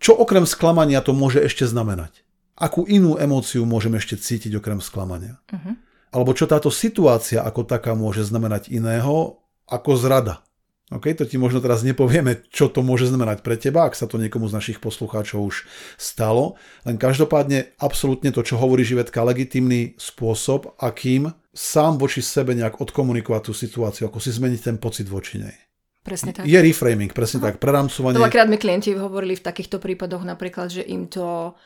čo 0.02 0.18
okrem 0.18 0.42
sklamania 0.42 1.06
to 1.06 1.14
môže 1.14 1.38
ešte 1.38 1.70
znamenať? 1.70 2.26
Akú 2.58 2.82
inú 2.82 3.14
emóciu 3.14 3.62
môžeme 3.62 4.02
ešte 4.02 4.18
cítiť 4.18 4.58
okrem 4.58 4.82
sklamania? 4.82 5.38
Uh-huh 5.46 5.78
alebo 6.12 6.36
čo 6.36 6.44
táto 6.44 6.68
situácia 6.68 7.40
ako 7.40 7.64
taká 7.64 7.96
môže 7.96 8.22
znamenať 8.22 8.68
iného 8.68 9.42
ako 9.66 9.96
zrada. 9.96 10.44
OK, 10.92 11.08
to 11.16 11.24
ti 11.24 11.40
možno 11.40 11.64
teraz 11.64 11.80
nepovieme, 11.80 12.44
čo 12.52 12.68
to 12.68 12.84
môže 12.84 13.08
znamenať 13.08 13.40
pre 13.40 13.56
teba, 13.56 13.88
ak 13.88 13.96
sa 13.96 14.04
to 14.04 14.20
niekomu 14.20 14.44
z 14.52 14.60
našich 14.60 14.78
poslucháčov 14.78 15.40
už 15.40 15.64
stalo. 15.96 16.60
Len 16.84 17.00
každopádne 17.00 17.72
absolútne 17.80 18.28
to, 18.28 18.44
čo 18.44 18.60
hovorí 18.60 18.84
Živetka, 18.84 19.24
legitimný 19.24 19.96
spôsob, 19.96 20.76
akým 20.76 21.32
sám 21.56 21.96
voči 21.96 22.20
sebe 22.20 22.52
nejak 22.52 22.76
odkomunikovať 22.76 23.40
tú 23.48 23.52
situáciu, 23.56 24.12
ako 24.12 24.20
si 24.20 24.36
zmeniť 24.36 24.60
ten 24.60 24.76
pocit 24.76 25.08
voči 25.08 25.40
nej. 25.40 25.56
Presne 26.04 26.36
tak. 26.36 26.44
Je 26.44 26.58
reframing, 26.60 27.14
presne 27.14 27.40
Aha. 27.40 27.54
tak, 27.54 27.62
preramcovanie. 27.62 28.20
Veľakrát 28.20 28.50
mi 28.52 28.60
klienti 28.60 28.92
hovorili 28.92 29.38
v 29.38 29.46
takýchto 29.48 29.80
prípadoch 29.80 30.28
napríklad, 30.28 30.68
že 30.68 30.84
im 30.84 31.08
to 31.08 31.56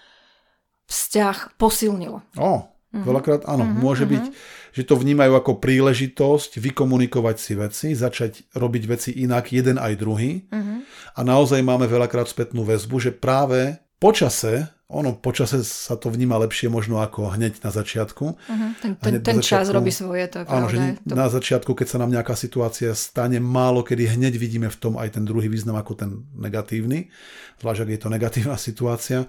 vzťah 0.86 1.58
posilnilo. 1.58 2.22
Oh, 2.38 2.75
Mm-hmm. 2.96 3.08
Veľakrát 3.08 3.42
áno, 3.44 3.68
mm-hmm, 3.68 3.82
môže 3.84 4.04
byť, 4.08 4.24
že 4.72 4.82
to 4.88 4.96
vnímajú 4.96 5.36
ako 5.36 5.60
príležitosť 5.60 6.56
vykomunikovať 6.60 7.36
si 7.36 7.52
veci, 7.52 7.88
začať 7.92 8.56
robiť 8.56 8.82
veci 8.88 9.10
inak 9.20 9.52
jeden 9.52 9.76
aj 9.76 9.92
druhý. 10.00 10.48
Mm-hmm. 10.48 10.78
A 11.16 11.20
naozaj 11.20 11.60
máme 11.60 11.84
veľakrát 11.84 12.28
spätnú 12.28 12.64
väzbu, 12.64 12.96
že 13.00 13.12
práve 13.12 13.76
počase, 13.96 14.68
ono 14.86 15.18
počase 15.18 15.66
sa 15.66 15.98
to 15.98 16.14
vníma 16.14 16.38
lepšie 16.46 16.70
možno 16.70 17.02
ako 17.02 17.34
hneď 17.34 17.58
na 17.66 17.74
začiatku. 17.74 18.24
Uh-huh. 18.38 18.70
Ten, 18.78 18.94
ten, 18.94 19.18
ten 19.18 19.42
začiatku, 19.42 19.42
čas 19.42 19.66
robí 19.74 19.90
svoje, 19.90 20.30
to 20.30 20.36
je 20.38 20.44
Áno, 20.46 20.70
že 20.70 21.02
to... 21.02 21.14
na 21.18 21.26
začiatku, 21.26 21.74
keď 21.74 21.86
sa 21.90 21.98
nám 21.98 22.14
nejaká 22.14 22.38
situácia 22.38 22.94
stane, 22.94 23.42
málo 23.42 23.82
kedy 23.82 24.14
hneď 24.14 24.38
vidíme 24.38 24.70
v 24.70 24.78
tom 24.78 24.94
aj 24.94 25.18
ten 25.18 25.26
druhý 25.26 25.50
význam 25.50 25.74
ako 25.74 25.92
ten 25.98 26.10
negatívny, 26.38 27.10
zvlášť 27.58 27.80
ak 27.82 27.90
je 27.90 28.00
to 28.00 28.08
negatívna 28.14 28.56
situácia, 28.70 29.26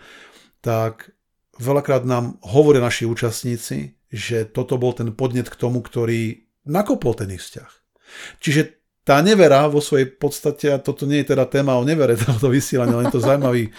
tak 0.61 1.09
veľakrát 1.57 2.07
nám 2.07 2.41
hovoria 2.41 2.81
naši 2.81 3.05
účastníci, 3.05 3.97
že 4.07 4.47
toto 4.47 4.79
bol 4.79 4.95
ten 4.95 5.11
podnet 5.11 5.51
k 5.51 5.59
tomu, 5.59 5.83
ktorý 5.83 6.47
nakopol 6.63 7.13
ten 7.17 7.33
ich 7.35 7.43
vzťah. 7.43 7.71
Čiže 8.39 8.61
tá 9.03 9.23
nevera 9.23 9.67
vo 9.71 9.79
svojej 9.79 10.07
podstate, 10.07 10.71
a 10.71 10.83
toto 10.83 11.07
nie 11.07 11.23
je 11.23 11.35
teda 11.35 11.47
téma 11.47 11.79
o 11.79 11.83
nevere, 11.83 12.15
toto 12.19 12.51
vysielanie, 12.51 12.95
ale 12.95 13.05
je 13.07 13.15
to 13.19 13.23
zaujímavý 13.23 13.71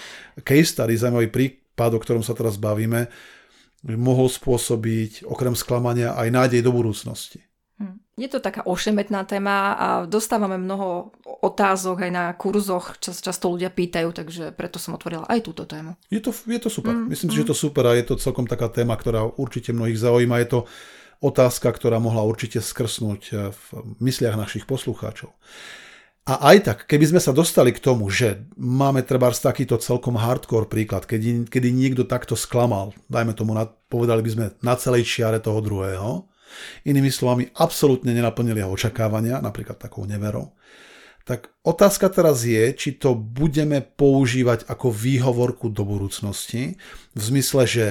case 0.45 0.73
study, 0.73 0.97
zaujímavý 0.97 1.29
prípad, 1.33 1.97
o 1.97 2.01
ktorom 2.01 2.25
sa 2.25 2.37
teraz 2.37 2.61
bavíme, 2.61 3.09
mohol 3.95 4.27
spôsobiť 4.27 5.25
okrem 5.25 5.55
sklamania 5.55 6.13
aj 6.19 6.29
nádej 6.29 6.61
do 6.61 6.75
budúcnosti. 6.75 7.48
Je 8.19 8.27
to 8.27 8.43
taká 8.43 8.67
ošemetná 8.67 9.23
téma 9.23 9.79
a 9.79 9.87
dostávame 10.11 10.59
mnoho 10.59 11.15
otázok 11.23 12.03
aj 12.03 12.11
na 12.11 12.25
kurzoch, 12.35 12.99
čo 12.99 13.15
často 13.15 13.47
ľudia 13.47 13.71
pýtajú, 13.71 14.11
takže 14.11 14.51
preto 14.59 14.83
som 14.83 14.99
otvorila 14.99 15.23
aj 15.31 15.47
túto 15.47 15.63
tému. 15.71 15.95
Je 16.11 16.19
to, 16.19 16.35
je 16.35 16.59
to 16.59 16.67
super. 16.67 16.91
Mm, 16.91 17.15
Myslím 17.15 17.31
mm. 17.31 17.33
si, 17.33 17.39
že 17.39 17.43
je 17.47 17.51
to 17.55 17.59
super 17.59 17.87
a 17.87 17.95
je 17.95 18.03
to 18.11 18.19
celkom 18.19 18.51
taká 18.51 18.67
téma, 18.67 18.99
ktorá 18.99 19.23
určite 19.39 19.71
mnohých 19.71 20.03
zaujíma. 20.03 20.43
Je 20.43 20.51
to 20.51 20.61
otázka, 21.23 21.71
ktorá 21.71 22.03
mohla 22.03 22.27
určite 22.27 22.59
skrsnúť 22.59 23.23
eh, 23.31 23.55
v 23.55 23.63
mysliach 24.03 24.35
našich 24.35 24.67
poslucháčov. 24.67 25.31
A 26.29 26.53
aj 26.53 26.57
tak, 26.61 26.79
keby 26.85 27.17
sme 27.17 27.21
sa 27.25 27.33
dostali 27.33 27.73
k 27.73 27.81
tomu, 27.81 28.13
že 28.13 28.45
máme 28.61 29.01
treba 29.01 29.33
takýto 29.33 29.81
celkom 29.81 30.21
hardcore 30.21 30.69
príklad, 30.69 31.09
kedy, 31.09 31.49
kedy 31.49 31.73
niekto 31.73 32.05
takto 32.05 32.37
sklamal, 32.37 32.93
dajme 33.09 33.33
tomu, 33.33 33.57
na, 33.57 33.65
povedali 33.65 34.21
by 34.21 34.31
sme 34.37 34.47
na 34.61 34.77
celej 34.77 35.09
čiare 35.09 35.41
toho 35.41 35.65
druhého, 35.65 36.29
Inými 36.85 37.13
slovami, 37.13 37.51
absolútne 37.57 38.13
nenaplnili 38.13 38.61
jeho 38.61 38.75
očakávania, 38.75 39.43
napríklad 39.43 39.79
takou 39.79 40.05
neverou. 40.05 40.55
Tak 41.29 41.53
otázka 41.61 42.09
teraz 42.09 42.41
je, 42.49 42.73
či 42.73 42.97
to 42.97 43.13
budeme 43.13 43.85
používať 43.85 44.65
ako 44.65 44.89
výhovorku 44.89 45.69
do 45.69 45.85
budúcnosti, 45.85 46.81
v 47.13 47.21
zmysle, 47.21 47.69
že 47.69 47.87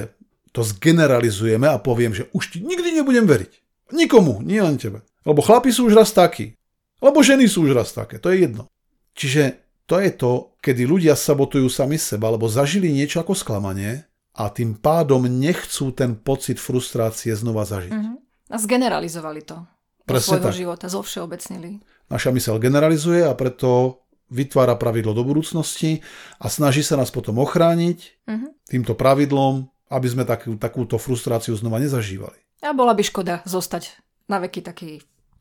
to 0.50 0.66
zgeneralizujeme 0.66 1.70
a 1.70 1.78
poviem, 1.78 2.10
že 2.10 2.26
už 2.34 2.56
ti 2.56 2.58
nikdy 2.58 2.98
nebudem 2.98 3.30
veriť. 3.30 3.52
Nikomu, 3.94 4.42
nie 4.42 4.58
len 4.58 4.74
tebe. 4.74 5.06
Lebo 5.22 5.38
chlapi 5.38 5.70
sú 5.70 5.86
už 5.86 5.94
raz 5.94 6.10
takí. 6.10 6.58
Lebo 6.98 7.22
ženy 7.22 7.46
sú 7.46 7.62
už 7.62 7.78
raz 7.78 7.94
také. 7.94 8.18
To 8.18 8.34
je 8.34 8.42
jedno. 8.42 8.66
Čiže 9.14 9.62
to 9.86 10.02
je 10.02 10.10
to, 10.12 10.32
kedy 10.60 10.84
ľudia 10.84 11.14
sabotujú 11.14 11.70
sami 11.70 11.96
seba, 11.96 12.28
lebo 12.34 12.50
zažili 12.50 12.92
niečo 12.92 13.22
ako 13.22 13.38
sklamanie 13.38 14.04
a 14.36 14.50
tým 14.52 14.76
pádom 14.76 15.24
nechcú 15.24 15.94
ten 15.94 16.18
pocit 16.18 16.60
frustrácie 16.60 17.32
znova 17.32 17.64
zažiť. 17.64 17.94
Mm-hmm. 17.94 18.16
A 18.48 18.56
zgeneralizovali 18.56 19.44
to. 19.44 19.64
Presne 20.08 20.40
svojho 20.40 20.48
tak. 20.48 20.56
života, 20.56 20.86
zovšeobecnili. 20.88 21.84
Naša 22.08 22.32
mysel 22.32 22.56
generalizuje 22.56 23.20
a 23.20 23.36
preto 23.36 24.00
vytvára 24.32 24.76
pravidlo 24.76 25.12
do 25.12 25.24
budúcnosti 25.24 26.00
a 26.40 26.48
snaží 26.48 26.80
sa 26.80 26.96
nás 26.96 27.12
potom 27.12 27.40
ochrániť 27.40 27.98
uh-huh. 28.28 28.48
týmto 28.68 28.96
pravidlom, 28.96 29.68
aby 29.92 30.06
sme 30.08 30.24
takú, 30.24 30.56
takúto 30.56 30.96
frustráciu 31.00 31.56
znova 31.56 31.80
nezažívali. 31.80 32.36
A 32.64 32.72
bola 32.72 32.92
by 32.92 33.02
škoda 33.04 33.40
zostať 33.44 34.00
na 34.28 34.40
veky 34.40 34.60
taký 34.64 34.90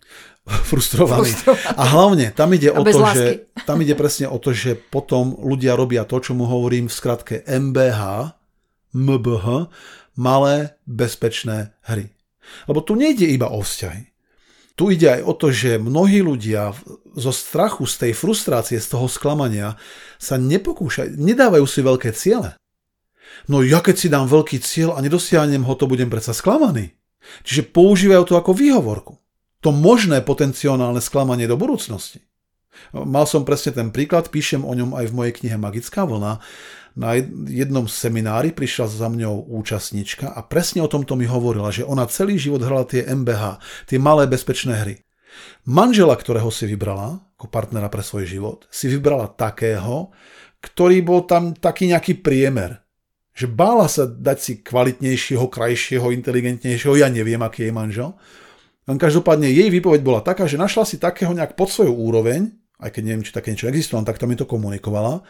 frustrovaný. 0.71 1.31
frustrovaný. 1.31 1.75
A 1.75 1.83
hlavne 1.87 2.25
tam 2.31 2.51
ide, 2.55 2.71
o 2.71 2.83
to, 2.83 2.99
že, 3.11 3.51
tam 3.67 3.79
ide 3.83 3.95
presne 3.95 4.31
o 4.31 4.39
to, 4.39 4.55
že 4.55 4.75
potom 4.75 5.35
ľudia 5.35 5.75
robia 5.75 6.07
to, 6.07 6.19
čo 6.23 6.31
mu 6.35 6.47
hovorím 6.47 6.87
v 6.87 6.95
skratke 6.95 7.35
MBH, 7.43 8.31
MBH, 8.95 9.67
malé 10.15 10.79
bezpečné 10.87 11.75
hry. 11.87 12.16
Lebo 12.65 12.79
tu 12.83 12.95
nejde 12.97 13.27
iba 13.27 13.49
o 13.51 13.61
vzťahy. 13.61 14.13
Tu 14.77 14.93
ide 14.93 15.09
aj 15.09 15.21
o 15.25 15.33
to, 15.33 15.49
že 15.49 15.81
mnohí 15.81 16.21
ľudia 16.21 16.69
zo 17.17 17.33
strachu, 17.33 17.89
z 17.89 17.95
tej 18.07 18.11
frustrácie, 18.13 18.77
z 18.77 18.93
toho 18.93 19.09
sklamania 19.09 19.73
sa 20.21 20.37
nepokúšajú, 20.37 21.17
nedávajú 21.17 21.65
si 21.65 21.81
veľké 21.81 22.13
ciele. 22.13 22.53
No 23.49 23.65
ja 23.65 23.81
keď 23.81 23.95
si 23.97 24.07
dám 24.07 24.29
veľký 24.29 24.61
cieľ 24.61 24.93
a 24.93 25.01
nedosiahnem 25.01 25.65
ho, 25.65 25.73
to 25.73 25.89
budem 25.89 26.13
predsa 26.13 26.29
sklamaný. 26.29 26.93
Čiže 27.41 27.73
používajú 27.73 28.23
to 28.29 28.35
ako 28.37 28.53
výhovorku. 28.53 29.13
To 29.65 29.73
možné 29.73 30.21
potenciálne 30.21 31.01
sklamanie 31.01 31.49
do 31.49 31.57
budúcnosti. 31.57 32.21
Mal 32.93 33.25
som 33.25 33.41
presne 33.41 33.73
ten 33.73 33.89
príklad, 33.89 34.29
píšem 34.29 34.61
o 34.61 34.69
ňom 34.77 34.93
aj 34.93 35.09
v 35.09 35.15
mojej 35.17 35.33
knihe 35.41 35.57
Magická 35.57 36.05
vlna, 36.05 36.37
na 36.97 37.13
jednom 37.45 37.85
seminári 37.85 38.49
prišla 38.49 38.89
za 38.89 39.07
mňou 39.07 39.53
účastnička 39.53 40.33
a 40.33 40.41
presne 40.41 40.81
o 40.81 40.89
tomto 40.89 41.13
mi 41.13 41.29
hovorila, 41.29 41.69
že 41.69 41.85
ona 41.85 42.09
celý 42.09 42.41
život 42.41 42.65
hrala 42.65 42.89
tie 42.89 43.05
MBH, 43.05 43.61
tie 43.85 44.01
malé 44.01 44.25
bezpečné 44.25 44.73
hry. 44.81 44.95
Manžela, 45.69 46.17
ktorého 46.17 46.49
si 46.49 46.65
vybrala 46.65 47.21
ako 47.37 47.53
partnera 47.53 47.85
pre 47.93 48.01
svoj 48.01 48.25
život, 48.25 48.65
si 48.73 48.89
vybrala 48.89 49.29
takého, 49.29 50.09
ktorý 50.57 51.05
bol 51.05 51.29
tam 51.29 51.53
taký 51.53 51.93
nejaký 51.93 52.17
priemer. 52.25 52.81
Že 53.37 53.53
bála 53.53 53.85
sa 53.85 54.09
dať 54.09 54.37
si 54.41 54.53
kvalitnejšieho, 54.65 55.45
krajšieho, 55.45 56.09
inteligentnejšieho, 56.09 56.97
ja 56.97 57.13
neviem, 57.13 57.37
aký 57.45 57.69
je 57.69 57.73
manžel. 57.77 58.09
Len 58.89 58.97
každopádne 58.97 59.53
jej 59.53 59.69
výpoveď 59.69 60.01
bola 60.01 60.25
taká, 60.25 60.49
že 60.49 60.57
našla 60.57 60.81
si 60.89 60.97
takého 60.97 61.29
nejak 61.29 61.53
pod 61.53 61.69
svoju 61.69 61.93
úroveň, 61.93 62.49
aj 62.81 62.89
keď 62.89 63.01
neviem, 63.05 63.21
či 63.21 63.35
také 63.37 63.53
niečo 63.53 63.69
existovalo, 63.69 64.09
tak 64.09 64.17
to 64.17 64.25
mi 64.25 64.33
to 64.33 64.49
komunikovala, 64.49 65.21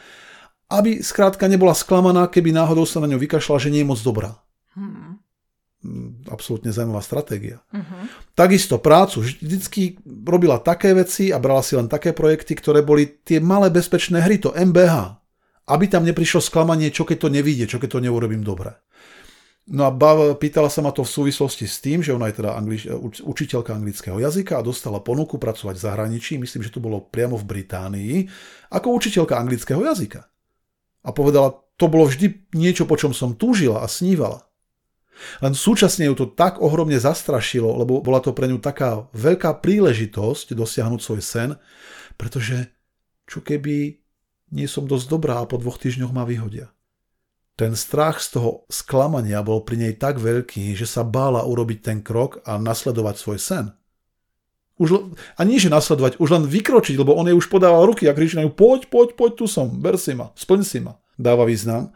aby 0.67 0.99
skrátka 0.99 1.47
nebola 1.47 1.71
sklamaná, 1.71 2.27
keby 2.27 2.51
náhodou 2.51 2.83
sa 2.83 2.99
na 2.99 3.07
ňu 3.07 3.19
vykašľala, 3.19 3.63
že 3.63 3.71
nie 3.71 3.81
je 3.83 3.89
moc 3.89 3.99
dobrá. 4.03 4.35
Hmm. 4.77 5.17
mm, 5.81 6.29
absolútne 6.29 6.69
zaujímavá 6.69 7.01
stratégia. 7.01 7.65
Uh-huh. 7.73 8.05
Takisto 8.37 8.77
prácu 8.77 9.25
vždycky 9.25 9.97
robila 10.05 10.61
také 10.61 10.93
veci 10.93 11.33
a 11.33 11.41
brala 11.41 11.65
si 11.65 11.73
len 11.73 11.89
také 11.89 12.13
projekty, 12.13 12.53
ktoré 12.53 12.85
boli 12.85 13.09
tie 13.25 13.41
malé 13.41 13.73
bezpečné 13.73 14.21
hry, 14.21 14.37
to 14.37 14.53
MBH. 14.53 15.17
Aby 15.67 15.91
tam 15.91 16.07
neprišlo 16.07 16.39
sklamanie, 16.39 16.93
čo 16.93 17.03
keď 17.03 17.27
to 17.27 17.29
nevíde, 17.33 17.65
čo 17.67 17.81
keď 17.81 17.99
to 17.99 18.03
neurobím 18.03 18.45
dobre. 18.45 18.77
No 19.67 19.83
a 19.83 19.91
bav, 19.91 20.39
pýtala 20.39 20.71
sa 20.71 20.79
ma 20.79 20.95
to 20.95 21.03
v 21.03 21.11
súvislosti 21.11 21.67
s 21.67 21.83
tým, 21.83 21.99
že 21.99 22.15
ona 22.15 22.31
je 22.31 22.39
teda 22.39 22.55
anglič, 22.55 22.87
učiteľka 23.19 23.75
anglického 23.75 24.15
jazyka 24.15 24.55
a 24.55 24.63
dostala 24.63 25.03
ponuku 25.03 25.35
pracovať 25.35 25.75
v 25.75 25.83
zahraničí, 25.83 26.39
myslím, 26.39 26.63
že 26.63 26.71
to 26.71 26.79
bolo 26.79 27.03
priamo 27.03 27.35
v 27.35 27.43
Británii, 27.51 28.15
ako 28.71 28.95
učiteľka 28.95 29.35
anglického 29.35 29.83
jazyka. 29.83 30.23
A 31.07 31.15
povedala, 31.15 31.55
to 31.79 31.87
bolo 31.87 32.11
vždy 32.11 32.51
niečo, 32.51 32.83
po 32.83 32.99
čom 32.99 33.15
som 33.15 33.39
túžila 33.39 33.79
a 33.79 33.87
snívala. 33.87 34.43
Len 35.41 35.57
súčasne 35.57 36.05
ju 36.11 36.13
to 36.13 36.27
tak 36.29 36.61
ohromne 36.61 36.99
zastrašilo, 36.99 37.73
lebo 37.79 38.03
bola 38.05 38.21
to 38.21 38.35
pre 38.35 38.45
ňu 38.45 38.61
taká 38.61 39.09
veľká 39.15 39.63
príležitosť 39.63 40.53
dosiahnuť 40.53 41.01
svoj 41.01 41.21
sen, 41.23 41.49
pretože 42.19 42.69
čo 43.25 43.41
keby 43.41 43.97
nie 44.53 44.67
som 44.69 44.87
dosť 44.87 45.05
dobrá 45.09 45.43
a 45.43 45.49
po 45.49 45.59
dvoch 45.59 45.81
týždňoch 45.81 46.13
ma 46.13 46.23
vyhodia. 46.23 46.71
Ten 47.57 47.73
strach 47.73 48.21
z 48.21 48.37
toho 48.37 48.69
sklamania 48.69 49.41
bol 49.41 49.65
pri 49.65 49.81
nej 49.81 49.93
tak 49.97 50.21
veľký, 50.21 50.77
že 50.77 50.85
sa 50.85 51.01
bála 51.01 51.41
urobiť 51.41 51.79
ten 51.81 51.99
krok 52.05 52.45
a 52.45 52.61
nasledovať 52.61 53.15
svoj 53.17 53.39
sen. 53.41 53.65
Už, 54.77 55.09
a 55.37 55.41
nie, 55.41 55.57
že 55.57 55.73
nasledovať, 55.73 56.21
už 56.21 56.29
len 56.29 56.45
vykročiť, 56.45 56.95
lebo 57.01 57.17
on 57.17 57.25
jej 57.25 57.33
už 57.33 57.49
podával 57.49 57.89
ruky 57.89 58.05
a 58.05 58.13
kričí 58.13 58.37
na 58.37 58.45
ňu, 58.45 58.53
poď, 58.53 58.85
poď, 58.93 59.17
poď, 59.17 59.31
tu 59.33 59.45
som, 59.49 59.73
ber 59.73 59.97
si 59.97 60.13
ma, 60.13 60.29
splň 60.37 60.61
si 60.61 60.79
ma, 60.85 61.01
dáva 61.17 61.49
význam. 61.49 61.89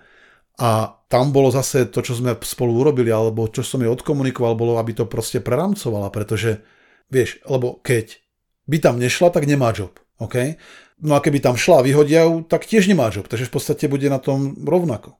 A 0.58 0.98
tam 1.06 1.30
bolo 1.30 1.54
zase 1.54 1.90
to, 1.90 2.02
čo 2.02 2.18
sme 2.18 2.34
spolu 2.42 2.82
urobili, 2.82 3.14
alebo 3.14 3.46
čo 3.50 3.62
som 3.62 3.82
jej 3.82 3.90
odkomunikoval, 3.90 4.58
bolo, 4.58 4.82
aby 4.82 4.98
to 4.98 5.06
proste 5.06 5.46
preramcovala, 5.46 6.10
pretože, 6.10 6.66
vieš, 7.14 7.38
lebo 7.46 7.78
keď 7.86 8.18
by 8.66 8.78
tam 8.82 8.96
nešla, 8.98 9.30
tak 9.30 9.46
nemá 9.46 9.74
job, 9.74 9.94
OK? 10.18 10.58
No 11.02 11.18
a 11.18 11.22
keby 11.22 11.42
tam 11.42 11.58
šla 11.58 11.82
a 11.82 11.86
vyhodia 11.86 12.30
ju, 12.30 12.46
tak 12.46 12.70
tiež 12.70 12.86
nemá 12.90 13.10
job, 13.10 13.26
takže 13.26 13.50
v 13.50 13.54
podstate 13.54 13.86
bude 13.90 14.06
na 14.10 14.22
tom 14.22 14.58
rovnako. 14.62 15.18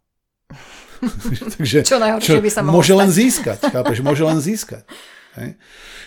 Takže, 1.58 1.82
čo 1.82 1.98
najhoršie 1.98 2.38
by 2.38 2.52
sa 2.54 2.62
mohlo 2.62 2.78
Môže 2.78 2.94
stať. 2.94 3.02
len 3.02 3.10
získať, 3.10 3.60
chápeš? 3.74 3.98
Môže 4.06 4.22
len 4.22 4.38
získať. 4.38 4.86
Hej? 5.34 5.58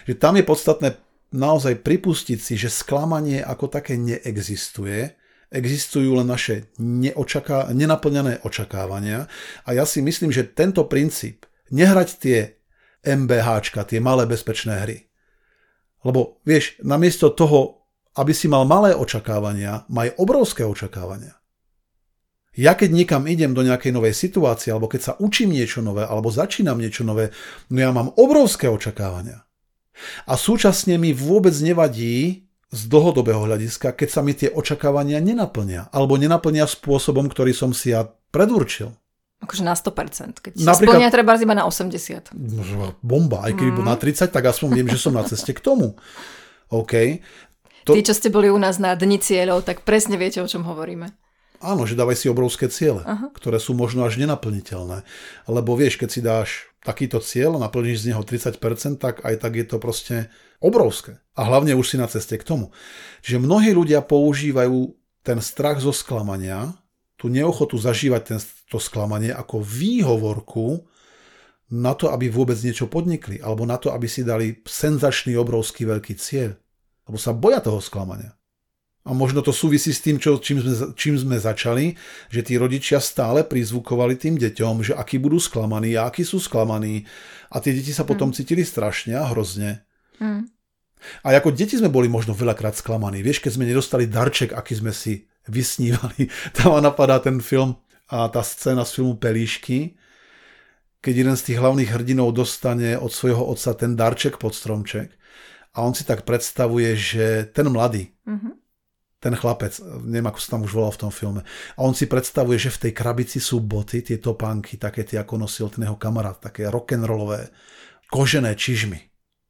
Že 0.06 0.14
tam 0.22 0.38
je 0.38 0.44
podstatné 0.46 0.88
naozaj 1.34 1.82
pripustiť 1.82 2.38
si, 2.38 2.54
že 2.54 2.70
sklamanie 2.70 3.42
ako 3.42 3.66
také 3.66 3.98
neexistuje, 3.98 5.18
existujú 5.50 6.14
len 6.22 6.30
naše 6.30 6.70
neočaká, 6.78 7.74
nenaplňané 7.74 8.46
očakávania 8.46 9.26
a 9.66 9.68
ja 9.74 9.82
si 9.82 9.98
myslím, 9.98 10.30
že 10.30 10.46
tento 10.46 10.86
princíp, 10.86 11.46
nehrať 11.74 12.08
tie 12.22 12.38
MBHčka, 13.02 13.82
tie 13.82 13.98
malé 13.98 14.30
bezpečné 14.30 14.86
hry, 14.86 14.98
lebo 16.06 16.38
vieš, 16.46 16.78
namiesto 16.86 17.34
toho, 17.34 17.82
aby 18.14 18.30
si 18.30 18.46
mal 18.46 18.62
malé 18.62 18.94
očakávania, 18.94 19.90
maj 19.90 20.14
obrovské 20.22 20.62
očakávania. 20.62 21.34
Ja 22.54 22.78
keď 22.78 22.94
niekam 22.94 23.26
idem 23.26 23.50
do 23.50 23.66
nejakej 23.66 23.90
novej 23.90 24.14
situácie, 24.14 24.70
alebo 24.70 24.86
keď 24.86 25.00
sa 25.02 25.12
učím 25.18 25.50
niečo 25.50 25.82
nové, 25.82 26.06
alebo 26.06 26.30
začínam 26.30 26.78
niečo 26.78 27.02
nové, 27.02 27.34
no 27.66 27.82
ja 27.82 27.90
mám 27.90 28.14
obrovské 28.14 28.70
očakávania. 28.70 29.42
A 30.26 30.34
súčasne 30.34 30.98
mi 30.98 31.14
vôbec 31.14 31.54
nevadí 31.62 32.44
z 32.74 32.80
dlhodobého 32.90 33.46
hľadiska, 33.46 33.94
keď 33.94 34.08
sa 34.10 34.20
mi 34.20 34.34
tie 34.34 34.50
očakávania 34.50 35.22
nenaplnia, 35.22 35.86
alebo 35.94 36.18
nenaplnia 36.18 36.66
spôsobom, 36.66 37.30
ktorý 37.30 37.54
som 37.54 37.70
si 37.70 37.94
ja 37.94 38.10
predurčil. 38.34 38.90
Akože 39.44 39.62
na 39.62 39.76
100%. 39.76 40.40
Keď 40.40 40.52
sa 40.56 40.72
Napríklad, 40.72 40.98
splnia 40.98 41.08
treba 41.12 41.36
iba 41.36 41.54
na 41.54 41.68
80. 41.68 42.32
Bomba, 43.04 43.44
aj 43.44 43.52
keď 43.54 43.66
mm. 43.76 43.84
na 43.84 43.94
30, 43.94 44.32
tak 44.32 44.44
aspoň 44.48 44.68
viem, 44.72 44.88
že 44.88 44.98
som 44.98 45.12
na 45.12 45.22
ceste 45.22 45.52
k 45.52 45.60
tomu. 45.60 45.94
OK. 46.72 47.20
To... 47.84 47.92
Tí, 47.92 48.00
čo 48.00 48.16
ste 48.16 48.32
boli 48.32 48.48
u 48.48 48.56
nás 48.56 48.80
na 48.80 48.96
dni 48.96 49.20
cieľov, 49.20 49.68
tak 49.68 49.84
presne 49.84 50.16
viete, 50.16 50.40
o 50.40 50.48
čom 50.48 50.64
hovoríme. 50.64 51.12
Áno, 51.64 51.84
že 51.88 51.96
dávaj 51.96 52.16
si 52.16 52.26
obrovské 52.28 52.68
ciele, 52.68 53.04
Aha. 53.04 53.32
ktoré 53.32 53.56
sú 53.56 53.76
možno 53.76 54.04
až 54.04 54.20
nenaplniteľné. 54.20 55.04
Lebo 55.48 55.76
vieš, 55.76 56.00
keď 56.00 56.08
si 56.08 56.20
dáš 56.20 56.48
takýto 56.84 57.18
cieľ 57.24 57.56
naplníš 57.56 58.04
z 58.04 58.08
neho 58.12 58.20
30%, 58.20 59.00
tak 59.00 59.24
aj 59.24 59.34
tak 59.40 59.52
je 59.56 59.66
to 59.66 59.80
proste 59.80 60.28
obrovské. 60.60 61.18
A 61.32 61.48
hlavne 61.48 61.72
už 61.72 61.86
si 61.88 61.96
na 61.96 62.04
ceste 62.06 62.36
k 62.36 62.44
tomu. 62.44 62.70
Čiže 63.24 63.40
mnohí 63.40 63.72
ľudia 63.72 64.04
používajú 64.04 64.92
ten 65.24 65.40
strach 65.40 65.80
zo 65.80 65.96
sklamania, 65.96 66.76
tú 67.16 67.32
neochotu 67.32 67.80
zažívať 67.80 68.22
ten, 68.22 68.38
to 68.68 68.76
sklamanie 68.76 69.32
ako 69.32 69.64
výhovorku 69.64 70.84
na 71.72 71.96
to, 71.96 72.12
aby 72.12 72.28
vôbec 72.28 72.60
niečo 72.60 72.86
podnikli, 72.92 73.40
alebo 73.40 73.64
na 73.64 73.80
to, 73.80 73.88
aby 73.88 74.04
si 74.04 74.20
dali 74.20 74.60
senzačný, 74.62 75.32
obrovský, 75.40 75.88
veľký 75.88 76.14
cieľ. 76.20 76.52
Lebo 77.08 77.16
sa 77.16 77.32
boja 77.32 77.64
toho 77.64 77.80
sklamania. 77.80 78.36
A 79.04 79.12
možno 79.12 79.44
to 79.44 79.52
súvisí 79.52 79.92
s 79.92 80.00
tým, 80.00 80.16
čo, 80.16 80.40
čím, 80.40 80.64
sme, 80.64 80.96
čím 80.96 81.20
sme 81.20 81.36
začali, 81.36 81.92
že 82.32 82.40
tí 82.40 82.56
rodičia 82.56 83.04
stále 83.04 83.44
prizvukovali 83.44 84.16
tým 84.16 84.40
deťom, 84.40 84.80
že 84.80 84.92
akí 84.96 85.20
budú 85.20 85.36
sklamaní 85.36 85.92
a 85.92 86.08
akí 86.08 86.24
sú 86.24 86.40
sklamaní. 86.40 87.04
A 87.52 87.60
tie 87.60 87.76
deti 87.76 87.92
sa 87.92 88.08
potom 88.08 88.32
mm. 88.32 88.36
cítili 88.40 88.64
strašne 88.64 89.12
a 89.20 89.28
hrozne. 89.28 89.84
Mm. 90.16 90.48
A 91.20 91.36
ako 91.36 91.52
deti 91.52 91.76
sme 91.76 91.92
boli 91.92 92.08
možno 92.08 92.32
veľakrát 92.32 92.80
sklamaní. 92.80 93.20
Vieš, 93.20 93.44
keď 93.44 93.52
sme 93.60 93.68
nedostali 93.68 94.08
darček, 94.08 94.56
aký 94.56 94.72
sme 94.72 94.96
si 94.96 95.28
vysnívali. 95.52 96.32
Tam 96.56 96.72
ma 96.72 96.80
napadá 96.80 97.20
ten 97.20 97.44
film 97.44 97.76
a 98.08 98.32
tá 98.32 98.40
scéna 98.40 98.88
z 98.88 99.04
filmu 99.04 99.20
Pelíšky, 99.20 100.00
keď 101.04 101.28
jeden 101.28 101.36
z 101.36 101.52
tých 101.52 101.60
hlavných 101.60 101.92
hrdinov 101.92 102.32
dostane 102.32 102.96
od 102.96 103.12
svojho 103.12 103.44
otca 103.52 103.76
ten 103.76 103.92
darček 103.92 104.40
pod 104.40 104.56
stromček 104.56 105.12
a 105.76 105.84
on 105.84 105.92
si 105.92 106.08
tak 106.08 106.24
predstavuje, 106.24 106.96
že 106.96 107.52
ten 107.52 107.68
mladý, 107.68 108.08
mm-hmm 108.24 108.63
ten 109.24 109.32
chlapec, 109.32 109.72
neviem 110.04 110.28
ako 110.28 110.36
sa 110.36 110.48
tam 110.52 110.68
už 110.68 110.76
volal 110.76 110.92
v 110.92 111.08
tom 111.08 111.08
filme. 111.08 111.40
A 111.74 111.80
on 111.80 111.96
si 111.96 112.04
predstavuje, 112.04 112.60
že 112.60 112.68
v 112.68 112.80
tej 112.84 112.92
krabici 112.92 113.40
sú 113.40 113.64
boty, 113.64 114.04
tie 114.04 114.20
topánky, 114.20 114.76
také 114.76 115.00
tie 115.08 115.24
ako 115.24 115.40
nosil 115.40 115.72
ten 115.72 115.88
jeho 115.88 115.96
kamarát, 115.96 116.36
také 116.36 116.68
rock'n'rollové, 116.68 117.48
kožené 118.12 118.52
čižmy, 118.52 119.00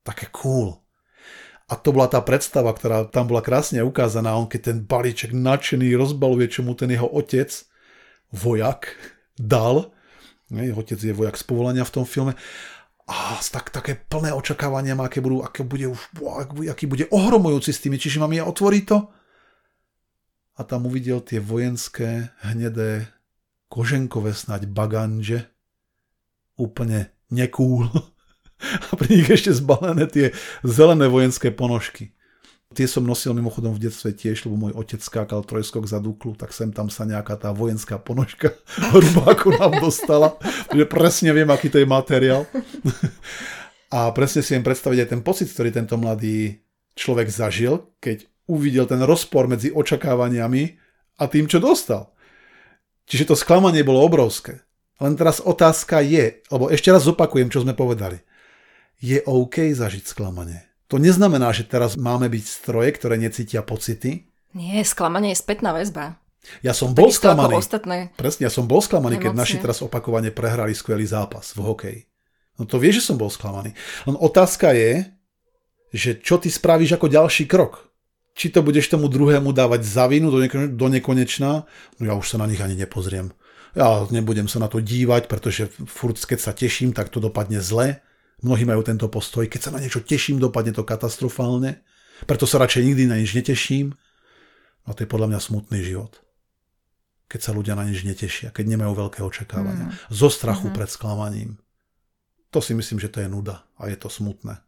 také 0.07 0.31
cool. 0.31 0.79
A 1.67 1.75
to 1.75 1.91
bola 1.91 2.07
tá 2.07 2.23
predstava, 2.23 2.71
ktorá 2.71 3.11
tam 3.11 3.27
bola 3.27 3.43
krásne 3.43 3.83
ukázaná. 3.83 4.39
On 4.39 4.47
keď 4.47 4.61
ten 4.71 4.79
balíček 4.87 5.35
nadšený 5.35 5.97
rozbaluje, 5.99 6.47
čo 6.55 6.61
mu 6.63 6.79
ten 6.79 6.93
jeho 6.95 7.11
otec, 7.11 7.51
vojak, 8.31 8.95
dal. 9.35 9.91
Jeho 10.55 10.79
otec 10.79 11.01
je 11.01 11.17
vojak 11.17 11.35
z 11.35 11.45
povolania 11.51 11.83
v 11.83 11.95
tom 11.99 12.05
filme. 12.07 12.39
A 13.11 13.43
tak, 13.43 13.75
také 13.75 13.99
plné 13.99 14.31
očakávania 14.37 14.95
aké 14.97 15.19
budú, 15.19 15.43
aké 15.43 15.67
bude 15.67 15.89
už, 15.89 16.01
aký 16.69 16.87
bude 16.87 17.11
ohromujúci 17.11 17.75
s 17.75 17.83
tými 17.83 17.99
čižmami 17.99 18.39
a 18.39 18.49
otvorí 18.49 18.87
to 18.87 19.11
a 20.55 20.61
tam 20.62 20.87
uvidel 20.87 21.19
tie 21.19 21.43
vojenské 21.43 22.31
hnedé 22.47 23.11
koženkové 23.67 24.31
snať 24.31 24.71
baganže, 24.71 25.51
úplne 26.55 27.11
nekúl. 27.31 27.90
A 28.64 28.97
pri 28.97 29.21
nich 29.21 29.29
ešte 29.29 29.51
zbalené 29.51 30.07
tie 30.07 30.31
zelené 30.62 31.11
vojenské 31.11 31.51
ponožky. 31.51 32.14
Tie 32.75 32.90
som 32.90 33.07
nosil 33.07 33.35
mimochodom 33.35 33.71
v 33.75 33.87
detstve 33.87 34.14
tiež, 34.14 34.47
lebo 34.47 34.57
môj 34.57 34.73
otec 34.75 34.99
skákal 34.99 35.47
trojskok 35.47 35.87
za 35.87 36.03
Duklu, 36.03 36.35
tak 36.35 36.51
sem 36.51 36.75
tam 36.75 36.90
sa 36.90 37.07
nejaká 37.07 37.38
tá 37.38 37.55
vojenská 37.55 38.03
ponožka 38.03 38.55
hrubáku 38.95 39.55
nám 39.59 39.79
dostala. 39.83 40.38
Takže 40.71 40.87
presne 40.87 41.31
viem, 41.35 41.51
aký 41.51 41.71
to 41.71 41.83
je 41.83 41.87
materiál. 41.87 42.47
A 43.95 44.11
presne 44.11 44.43
si 44.43 44.55
viem 44.59 44.67
predstaviť 44.67 45.07
aj 45.07 45.09
ten 45.11 45.23
pocit, 45.23 45.47
ktorý 45.51 45.71
tento 45.71 45.95
mladý 45.95 46.59
človek 46.99 47.31
zažil, 47.31 47.95
keď 48.03 48.27
uvidel 48.50 48.85
ten 48.85 49.00
rozpor 49.04 49.48
medzi 49.48 49.72
očakávaniami 49.72 50.62
a 51.20 51.24
tým, 51.30 51.48
čo 51.48 51.62
dostal. 51.62 52.12
Čiže 53.04 53.33
to 53.33 53.37
sklamanie 53.37 53.85
bolo 53.85 54.04
obrovské. 54.04 54.64
Len 55.02 55.18
teraz 55.18 55.42
otázka 55.42 56.00
je, 56.00 56.40
lebo 56.48 56.70
ešte 56.70 56.88
raz 56.88 57.04
zopakujem, 57.04 57.50
čo 57.50 57.61
sme 57.66 57.76
povedali. 57.76 58.22
Je 59.02 59.20
OK 59.26 59.74
zažiť 59.74 60.07
sklamanie. 60.07 60.64
To 60.88 60.96
neznamená, 60.96 61.50
že 61.50 61.66
teraz 61.66 61.98
máme 61.98 62.30
byť 62.30 62.44
stroje, 62.44 62.94
ktoré 62.94 63.18
necítia 63.18 63.66
pocity. 63.66 64.30
Nie, 64.54 64.87
sklamanie 64.87 65.35
je 65.35 65.42
spätná 65.42 65.74
väzba. 65.74 66.22
Ja 66.61 66.76
som 66.76 66.92
bol 66.92 67.09
Takisto 67.09 67.24
sklamaný. 67.24 67.57
Ostatné 67.57 67.96
Presne, 68.14 68.46
ja 68.46 68.52
som 68.52 68.68
bol 68.68 68.85
sklamaný, 68.85 69.16
keď 69.16 69.33
naši 69.33 69.57
teraz 69.59 69.80
opakovane 69.80 70.28
prehrali 70.28 70.76
skvelý 70.76 71.09
zápas 71.09 71.57
v 71.57 71.61
hokeji. 71.64 72.00
No 72.61 72.68
to 72.68 72.78
vieš, 72.78 73.02
že 73.02 73.07
som 73.11 73.16
bol 73.18 73.33
sklamaný. 73.33 73.74
Len 74.07 74.16
otázka 74.20 74.76
je, 74.76 75.09
že 75.90 76.20
čo 76.20 76.38
ty 76.38 76.52
spravíš 76.52 77.00
ako 77.00 77.11
ďalší 77.11 77.48
krok 77.48 77.93
či 78.35 78.51
to 78.51 78.66
budeš 78.66 78.90
tomu 78.90 79.07
druhému 79.07 79.55
dávať 79.55 79.87
za 79.87 80.11
vinu 80.11 80.29
do, 80.29 80.42
neko- 80.42 80.70
do 80.75 80.87
nekonečná, 80.90 81.64
no 81.99 82.03
ja 82.03 82.14
už 82.18 82.35
sa 82.35 82.37
na 82.42 82.51
nich 82.51 82.59
ani 82.59 82.75
nepozriem. 82.75 83.31
Ja 83.75 84.07
nebudem 84.07 84.47
sa 84.47 84.62
na 84.62 84.70
to 84.70 84.79
dívať, 84.79 85.27
pretože 85.27 85.70
furt, 85.87 86.18
keď 86.18 86.38
sa 86.38 86.53
teším, 86.55 86.94
tak 86.94 87.11
to 87.11 87.18
dopadne 87.18 87.59
zle. 87.59 87.99
Mnohí 88.38 88.62
majú 88.62 88.87
tento 88.87 89.11
postoj. 89.11 89.51
Keď 89.51 89.61
sa 89.61 89.70
na 89.75 89.83
niečo 89.83 89.99
teším, 89.99 90.38
dopadne 90.38 90.70
to 90.70 90.87
katastrofálne. 90.87 91.83
Preto 92.23 92.47
sa 92.47 92.62
radšej 92.62 92.87
nikdy 92.87 93.11
na 93.11 93.18
nič 93.18 93.35
neteším. 93.35 93.99
A 94.87 94.94
to 94.94 95.03
je 95.03 95.11
podľa 95.11 95.35
mňa 95.35 95.40
smutný 95.42 95.83
život. 95.83 96.23
Keď 97.27 97.40
sa 97.40 97.51
ľudia 97.51 97.75
na 97.75 97.83
nič 97.83 98.07
netešia, 98.07 98.55
keď 98.55 98.79
nemajú 98.79 98.94
veľké 98.94 99.27
očakávania. 99.27 99.90
Mm. 99.90 99.94
Zo 100.12 100.31
strachu 100.31 100.70
mm. 100.70 100.75
pred 100.77 100.90
sklamaním. 100.90 101.51
to 102.55 102.62
si 102.62 102.79
myslím, 102.79 103.03
že 103.03 103.11
to 103.11 103.18
je 103.18 103.27
nuda 103.27 103.66
a 103.75 103.90
je 103.90 103.99
to 103.99 104.07
smutné. 104.07 104.62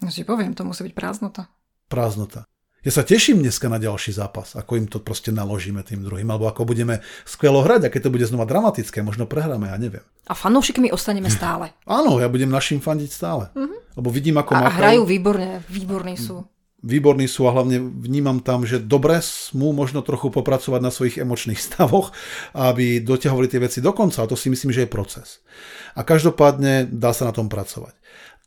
Ja 0.00 0.08
si 0.08 0.24
poviem, 0.24 0.56
to 0.56 0.64
musí 0.64 0.80
byť 0.88 0.94
prázdnota. 0.96 1.52
Prázdnota. 1.92 2.48
Ja 2.80 2.88
sa 2.96 3.04
teším 3.04 3.44
dneska 3.44 3.68
na 3.68 3.76
ďalší 3.76 4.16
zápas, 4.16 4.56
ako 4.56 4.80
im 4.80 4.88
to 4.88 5.04
proste 5.04 5.28
naložíme 5.36 5.84
tým 5.84 6.00
druhým, 6.00 6.24
alebo 6.32 6.48
ako 6.48 6.64
budeme 6.64 7.04
skvelo 7.28 7.60
hrať, 7.60 7.86
a 7.86 7.92
keď 7.92 8.08
to 8.08 8.14
bude 8.16 8.24
znova 8.24 8.48
dramatické, 8.48 9.04
možno 9.04 9.28
prehráme, 9.28 9.68
ja 9.68 9.76
neviem. 9.76 10.00
A 10.24 10.32
fanúšikmi 10.32 10.88
ostaneme 10.88 11.28
stále. 11.28 11.76
Áno, 11.84 12.16
ja 12.16 12.32
budem 12.32 12.48
našim 12.48 12.80
fandiť 12.80 13.10
stále. 13.12 13.52
Mm-hmm. 13.52 14.00
Lebo 14.00 14.08
vidím, 14.08 14.40
ako 14.40 14.56
A, 14.56 14.56
a 14.56 14.62
makajú. 14.64 14.80
hrajú 14.80 15.02
výborne, 15.04 15.60
výborní 15.68 16.16
sú. 16.16 16.48
výborní 16.80 17.28
sú 17.28 17.44
a 17.44 17.52
hlavne 17.52 17.76
vnímam 17.84 18.40
tam, 18.40 18.64
že 18.64 18.80
dobre 18.80 19.20
smú 19.20 19.76
možno 19.76 20.00
trochu 20.00 20.32
popracovať 20.32 20.80
na 20.80 20.88
svojich 20.88 21.20
emočných 21.20 21.60
stavoch, 21.68 22.16
aby 22.56 23.04
doťahovali 23.04 23.52
tie 23.52 23.60
veci 23.60 23.84
do 23.84 23.92
konca. 23.92 24.24
A 24.24 24.30
to 24.30 24.40
si 24.40 24.48
myslím, 24.48 24.72
že 24.72 24.88
je 24.88 24.94
proces. 24.96 25.44
A 25.92 26.00
každopádne 26.00 26.88
dá 26.88 27.12
sa 27.12 27.28
na 27.28 27.36
tom 27.36 27.52
pracovať. 27.52 27.92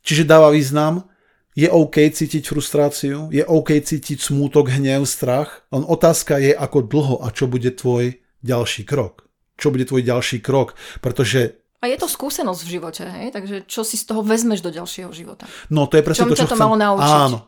Čiže 0.02 0.26
dáva 0.26 0.50
význam, 0.50 1.06
je 1.54 1.70
OK 1.70 2.02
cítiť 2.02 2.42
frustráciu, 2.50 3.30
je 3.30 3.46
OK 3.46 3.78
cítiť 3.78 4.18
smútok, 4.18 4.74
hnev, 4.74 5.06
strach, 5.06 5.62
len 5.70 5.86
otázka 5.86 6.42
je, 6.42 6.50
ako 6.50 6.78
dlho 6.82 7.16
a 7.22 7.30
čo 7.30 7.46
bude 7.46 7.70
tvoj 7.70 8.18
ďalší 8.42 8.82
krok. 8.82 9.30
Čo 9.54 9.70
bude 9.70 9.86
tvoj 9.86 10.02
ďalší 10.02 10.42
krok, 10.42 10.74
pretože 10.98 11.62
A 11.78 11.86
je 11.86 12.00
to 12.00 12.10
skúsenosť 12.10 12.60
v 12.64 12.72
živote, 12.74 13.04
hej? 13.06 13.28
Takže 13.30 13.56
čo 13.70 13.86
si 13.86 13.94
z 13.94 14.08
toho 14.08 14.24
vezmeš 14.26 14.66
do 14.66 14.74
ďalšieho 14.74 15.14
života? 15.14 15.46
No 15.70 15.86
to 15.86 16.00
je 16.00 16.02
presne 16.02 16.26
Čom 16.26 16.30
to, 16.34 16.38
čo 16.42 16.48
to 16.50 16.56
chcem. 16.58 16.64
malo 16.64 16.76
naučiť? 16.80 17.12
Áno, 17.28 17.38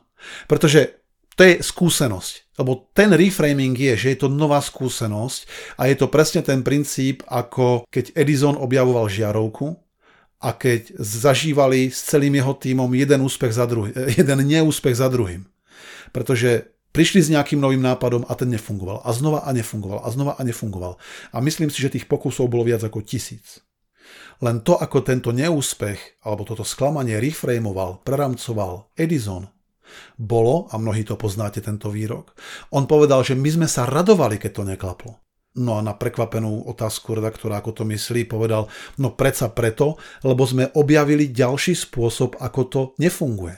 pretože 0.47 1.03
to 1.37 1.45
je 1.45 1.55
skúsenosť. 1.61 2.57
Lebo 2.57 2.88
ten 2.97 3.12
reframing 3.12 3.77
je, 3.77 3.95
že 3.97 4.09
je 4.16 4.19
to 4.25 4.33
nová 4.33 4.64
skúsenosť 4.64 5.40
a 5.77 5.92
je 5.92 5.97
to 6.01 6.09
presne 6.09 6.40
ten 6.40 6.64
princíp, 6.64 7.21
ako 7.29 7.85
keď 7.92 8.16
Edison 8.16 8.57
objavoval 8.57 9.12
žiarovku 9.12 9.77
a 10.40 10.53
keď 10.53 10.92
zažívali 11.01 11.88
s 11.88 12.05
celým 12.12 12.37
jeho 12.37 12.53
tímom 12.57 12.90
jeden 12.92 13.25
úspech 13.25 13.57
za 13.57 13.64
druhý, 13.64 13.92
jeden 14.20 14.38
neúspech 14.44 14.96
za 14.96 15.09
druhým. 15.09 15.49
Pretože 16.12 16.77
prišli 16.92 17.20
s 17.25 17.33
nejakým 17.33 17.61
novým 17.61 17.85
nápadom 17.85 18.25
a 18.29 18.33
ten 18.37 18.49
nefungoval. 18.53 19.05
A 19.05 19.11
znova 19.12 19.44
a 19.44 19.51
nefungoval. 19.53 20.01
A 20.05 20.09
znova 20.09 20.33
a 20.37 20.42
nefungoval. 20.44 20.96
A 21.33 21.37
myslím 21.40 21.68
si, 21.68 21.81
že 21.81 21.92
tých 21.92 22.09
pokusov 22.09 22.49
bolo 22.49 22.68
viac 22.68 22.85
ako 22.85 23.05
tisíc. 23.05 23.64
Len 24.44 24.61
to, 24.61 24.77
ako 24.77 25.01
tento 25.01 25.33
neúspech 25.33 26.25
alebo 26.29 26.44
toto 26.44 26.64
sklamanie 26.64 27.16
reframoval, 27.16 28.05
preramcoval 28.05 28.92
Edison, 28.96 29.49
bolo, 30.18 30.66
a 30.72 30.77
mnohí 30.77 31.07
to 31.07 31.14
poznáte 31.14 31.62
tento 31.62 31.88
výrok, 31.88 32.35
on 32.75 32.85
povedal, 32.90 33.22
že 33.22 33.38
my 33.38 33.49
sme 33.49 33.68
sa 33.70 33.87
radovali, 33.87 34.37
keď 34.37 34.51
to 34.53 34.62
neklaplo. 34.66 35.12
No 35.57 35.81
a 35.81 35.81
na 35.81 35.97
prekvapenú 35.97 36.69
otázku 36.69 37.16
redaktora, 37.16 37.64
ako 37.64 37.73
to 37.73 37.83
myslí, 37.88 38.29
povedal, 38.29 38.69
no 39.01 39.16
predsa 39.16 39.49
preto, 39.49 39.97
lebo 40.21 40.45
sme 40.45 40.69
objavili 40.77 41.33
ďalší 41.33 41.73
spôsob, 41.73 42.37
ako 42.37 42.61
to 42.69 42.81
nefunguje. 43.01 43.57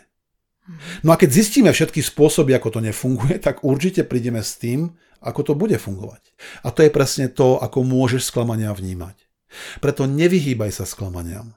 No 1.03 1.11
a 1.11 1.19
keď 1.19 1.31
zistíme 1.33 1.73
všetky 1.75 2.05
spôsoby, 2.05 2.55
ako 2.55 2.79
to 2.79 2.81
nefunguje, 2.85 3.41
tak 3.43 3.67
určite 3.67 4.07
prídeme 4.07 4.45
s 4.45 4.61
tým, 4.61 4.95
ako 5.19 5.41
to 5.43 5.53
bude 5.59 5.75
fungovať. 5.75 6.23
A 6.63 6.71
to 6.71 6.87
je 6.87 6.95
presne 6.95 7.27
to, 7.33 7.59
ako 7.59 7.83
môžeš 7.83 8.31
sklamania 8.31 8.71
vnímať. 8.71 9.27
Preto 9.83 10.05
nevyhýbaj 10.05 10.71
sa 10.71 10.85
sklamaniam. 10.85 11.57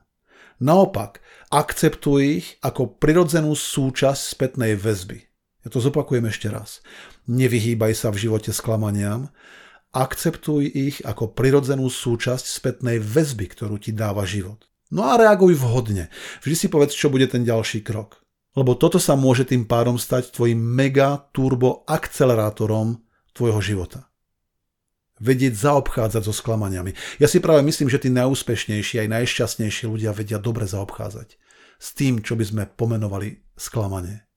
Naopak, 0.61 1.19
akceptuj 1.51 2.21
ich 2.21 2.47
ako 2.63 2.97
prirodzenú 2.97 3.53
súčasť 3.53 4.21
spätnej 4.37 4.79
väzby. 4.79 5.27
Ja 5.61 5.69
to 5.69 5.83
zopakujem 5.83 6.25
ešte 6.25 6.49
raz. 6.49 6.81
Nevyhýbaj 7.29 7.93
sa 7.93 8.09
v 8.09 8.25
živote 8.25 8.49
sklamaniam, 8.49 9.29
akceptuj 9.91 10.67
ich 10.67 10.97
ako 11.03 11.35
prirodzenú 11.35 11.91
súčasť 11.91 12.47
spätnej 12.47 12.97
väzby, 12.99 13.51
ktorú 13.51 13.79
ti 13.79 13.91
dáva 13.91 14.23
život. 14.23 14.71
No 14.91 15.07
a 15.07 15.15
reaguj 15.15 15.55
vhodne. 15.55 16.11
Vždy 16.43 16.55
si 16.55 16.67
povedz, 16.67 16.91
čo 16.91 17.07
bude 17.07 17.27
ten 17.27 17.47
ďalší 17.47 17.79
krok. 17.83 18.19
Lebo 18.51 18.75
toto 18.75 18.99
sa 18.99 19.15
môže 19.15 19.47
tým 19.47 19.63
pádom 19.63 19.95
stať 19.95 20.35
tvojim 20.35 20.59
mega 20.59 21.31
turbo 21.31 21.87
akcelerátorom 21.87 22.99
tvojho 23.31 23.63
života. 23.63 24.11
Vedieť 25.23 25.55
zaobchádzať 25.55 26.23
so 26.27 26.35
sklamaniami. 26.35 26.91
Ja 27.21 27.31
si 27.31 27.39
práve 27.39 27.63
myslím, 27.63 27.87
že 27.87 28.01
tí 28.01 28.11
najúspešnejší 28.11 28.99
aj 28.99 29.07
najšťastnejší 29.07 29.87
ľudia 29.87 30.11
vedia 30.11 30.41
dobre 30.41 30.67
zaobchádzať 30.67 31.39
s 31.81 31.87
tým, 31.95 32.19
čo 32.19 32.35
by 32.35 32.43
sme 32.43 32.63
pomenovali 32.67 33.39
sklamanie. 33.55 34.27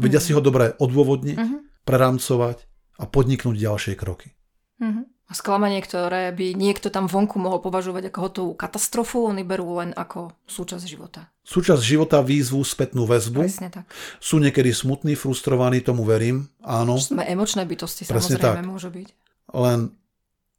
Vedia 0.00 0.18
mm. 0.18 0.24
si 0.24 0.30
ho 0.34 0.42
dobre 0.42 0.74
odôvodniť, 0.80 1.38
mm-hmm. 1.38 1.60
prerámcovať 1.84 2.58
a 2.98 3.04
podniknúť 3.06 3.56
ďalšie 3.56 3.94
kroky. 3.94 4.39
Mm-hmm. 4.80 5.04
A 5.30 5.32
sklamanie, 5.38 5.78
ktoré 5.78 6.34
by 6.34 6.58
niekto 6.58 6.90
tam 6.90 7.06
vonku 7.06 7.38
mohol 7.38 7.62
považovať 7.62 8.10
ako 8.10 8.18
hotovú 8.18 8.52
katastrofu, 8.58 9.30
oni 9.30 9.46
berú 9.46 9.78
len 9.78 9.94
ako 9.94 10.34
súčasť 10.50 10.82
života. 10.82 11.30
Súčasť 11.46 11.78
života, 11.78 12.18
výzvu, 12.18 12.58
spätnú 12.66 13.06
väzbu. 13.06 13.46
Presne 13.46 13.70
tak. 13.70 13.86
Sú 14.18 14.42
niekedy 14.42 14.74
smutní, 14.74 15.14
frustrovaní, 15.14 15.86
tomu 15.86 16.02
verím, 16.02 16.50
áno. 16.66 16.98
Sme 16.98 17.22
emočné 17.30 17.62
bytosti, 17.62 18.10
Presne 18.10 18.42
samozrejme, 18.42 18.66
tak. 18.66 18.66
môže 18.66 18.90
byť. 18.90 19.08
Len 19.54 19.94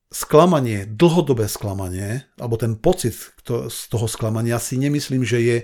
sklamanie, 0.07 0.88
dlhodobé 0.88 1.51
sklamanie, 1.51 2.23
alebo 2.39 2.55
ten 2.55 2.79
pocit 2.79 3.15
z 3.47 3.81
toho 3.91 4.07
sklamania 4.07 4.55
si 4.55 4.79
nemyslím, 4.79 5.27
že 5.27 5.39
je 5.43 5.57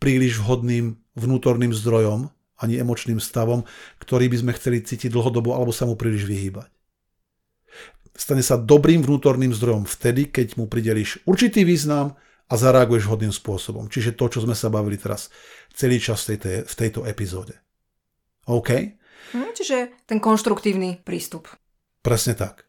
príliš 0.00 0.40
vhodným 0.40 1.00
vnútorným 1.16 1.72
zdrojom 1.72 2.32
ani 2.60 2.78
emočným 2.78 3.18
stavom, 3.18 3.66
ktorý 3.98 4.30
by 4.30 4.36
sme 4.40 4.52
chceli 4.56 4.78
cítiť 4.80 5.10
dlhodobo 5.10 5.52
alebo 5.56 5.74
sa 5.74 5.88
mu 5.88 5.98
príliš 5.98 6.28
vyhýbať. 6.28 6.73
Stane 8.14 8.46
sa 8.46 8.54
dobrým 8.54 9.02
vnútorným 9.02 9.50
zdrojom 9.50 9.90
vtedy, 9.90 10.30
keď 10.30 10.54
mu 10.54 10.70
prideliš 10.70 11.18
určitý 11.26 11.66
význam 11.66 12.14
a 12.46 12.54
zareaguješ 12.54 13.10
vhodným 13.10 13.34
spôsobom. 13.34 13.90
Čiže 13.90 14.14
to, 14.14 14.30
čo 14.30 14.38
sme 14.46 14.54
sa 14.54 14.70
bavili 14.70 14.94
teraz 14.94 15.34
celý 15.74 15.98
čas 15.98 16.22
v 16.22 16.38
tejto, 16.38 16.48
v 16.70 16.74
tejto 16.78 17.00
epizóde. 17.10 17.58
OK? 18.46 18.70
Hm, 19.34 19.50
čiže 19.56 20.06
ten 20.06 20.22
konštruktívny 20.22 21.02
prístup. 21.02 21.50
Presne 22.04 22.38
tak. 22.38 22.68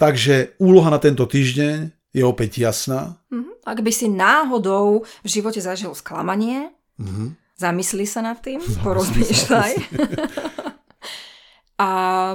Takže 0.00 0.56
úloha 0.62 0.88
na 0.88 1.02
tento 1.02 1.28
týždeň 1.28 1.92
je 2.14 2.22
opäť 2.24 2.64
jasná. 2.64 3.20
Mhm. 3.28 3.68
Ak 3.68 3.84
by 3.84 3.92
si 3.92 4.08
náhodou 4.08 5.04
v 5.24 5.28
živote 5.28 5.60
zažil 5.60 5.92
sklamanie, 5.92 6.72
Mhm. 6.96 7.36
zamysli 7.58 8.06
sa 8.06 8.22
nad 8.22 8.38
tým, 8.40 8.62
porozmýšľaj. 8.80 9.72
a 11.84 11.88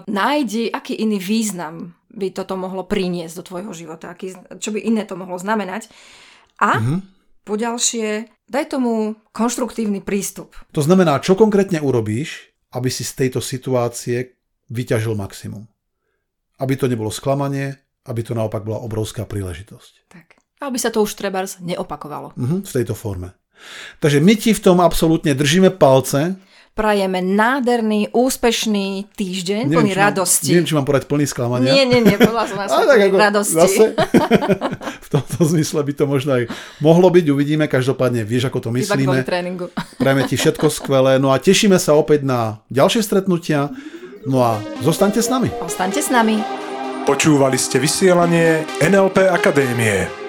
nájdi, 0.03 0.67
aký 0.69 0.99
iný 0.99 1.17
význam 1.17 1.95
by 2.19 2.35
toto 2.35 2.59
mohlo 2.59 2.83
priniesť 2.83 3.39
do 3.39 3.43
tvojho 3.47 3.71
života, 3.71 4.11
aký, 4.11 4.35
čo 4.59 4.75
by 4.75 4.83
iné 4.83 5.07
to 5.07 5.15
mohlo 5.15 5.39
znamenať. 5.39 5.87
A 6.59 6.83
Mhm. 6.83 6.95
poďalšie, 7.47 8.27
daj 8.45 8.75
tomu 8.75 9.15
konštruktívny 9.31 10.03
prístup. 10.03 10.53
To 10.75 10.83
znamená, 10.83 11.17
čo 11.23 11.33
konkrétne 11.33 11.79
urobíš, 11.79 12.51
aby 12.75 12.91
si 12.91 13.01
z 13.01 13.15
tejto 13.25 13.39
situácie 13.41 14.37
vyťažil 14.69 15.17
maximum. 15.17 15.65
Aby 16.61 16.75
to 16.77 16.85
nebolo 16.85 17.09
sklamanie, 17.09 17.79
aby 18.05 18.21
to 18.21 18.37
naopak 18.37 18.61
bola 18.61 18.83
obrovská 18.83 19.25
príležitosť. 19.25 20.11
Tak. 20.11 20.27
Aby 20.59 20.77
sa 20.77 20.91
to 20.91 21.01
už 21.01 21.15
trebárs 21.15 21.57
neopakovalo. 21.63 22.35
Mhm, 22.35 22.67
v 22.67 22.71
tejto 22.75 22.93
forme. 22.93 23.33
Takže 23.99 24.19
my 24.23 24.33
ti 24.35 24.51
v 24.55 24.63
tom 24.63 24.77
absolútne 24.79 25.35
držíme 25.35 25.71
palce. 25.75 26.35
Prajeme 26.79 27.19
nádherný, 27.19 28.15
úspešný 28.15 29.11
týždeň, 29.11 29.67
plný 29.67 29.91
či 29.91 29.99
mám- 29.99 30.03
radosti. 30.07 30.49
Neviem, 30.55 30.67
či 30.71 30.75
mám 30.79 30.87
porať 30.87 31.11
plný 31.11 31.27
sklamania. 31.27 31.75
Nie, 31.75 31.83
nie, 31.83 31.99
nie, 31.99 32.15
podľa 32.15 32.47
som 32.47 32.55
Ale 32.71 32.87
tak 32.87 32.99
ako 33.03 33.17
radosti. 33.19 33.59
zase 33.59 33.83
v 35.05 35.09
tomto 35.11 35.39
zmysle 35.43 35.83
by 35.83 35.91
to 35.91 36.03
možno 36.07 36.31
aj 36.39 36.43
mohlo 36.79 37.11
byť, 37.11 37.25
uvidíme, 37.27 37.67
každopádne 37.67 38.23
vieš, 38.23 38.47
ako 38.47 38.63
to 38.63 38.69
myslíme. 38.71 39.27
tréningu. 39.27 39.67
Prajeme 39.99 40.23
ti 40.23 40.39
všetko 40.39 40.71
skvelé, 40.71 41.19
no 41.19 41.35
a 41.35 41.37
tešíme 41.43 41.75
sa 41.75 41.99
opäť 41.99 42.23
na 42.23 42.63
ďalšie 42.71 43.03
stretnutia, 43.03 43.75
no 44.23 44.39
a 44.39 44.63
zostaňte 44.79 45.19
s 45.19 45.27
nami. 45.27 45.51
Ostaňte 45.59 45.99
s 45.99 46.07
nami. 46.07 46.39
Počúvali 47.03 47.59
ste 47.59 47.75
vysielanie 47.75 48.63
NLP 48.79 49.27
Akadémie. 49.27 50.28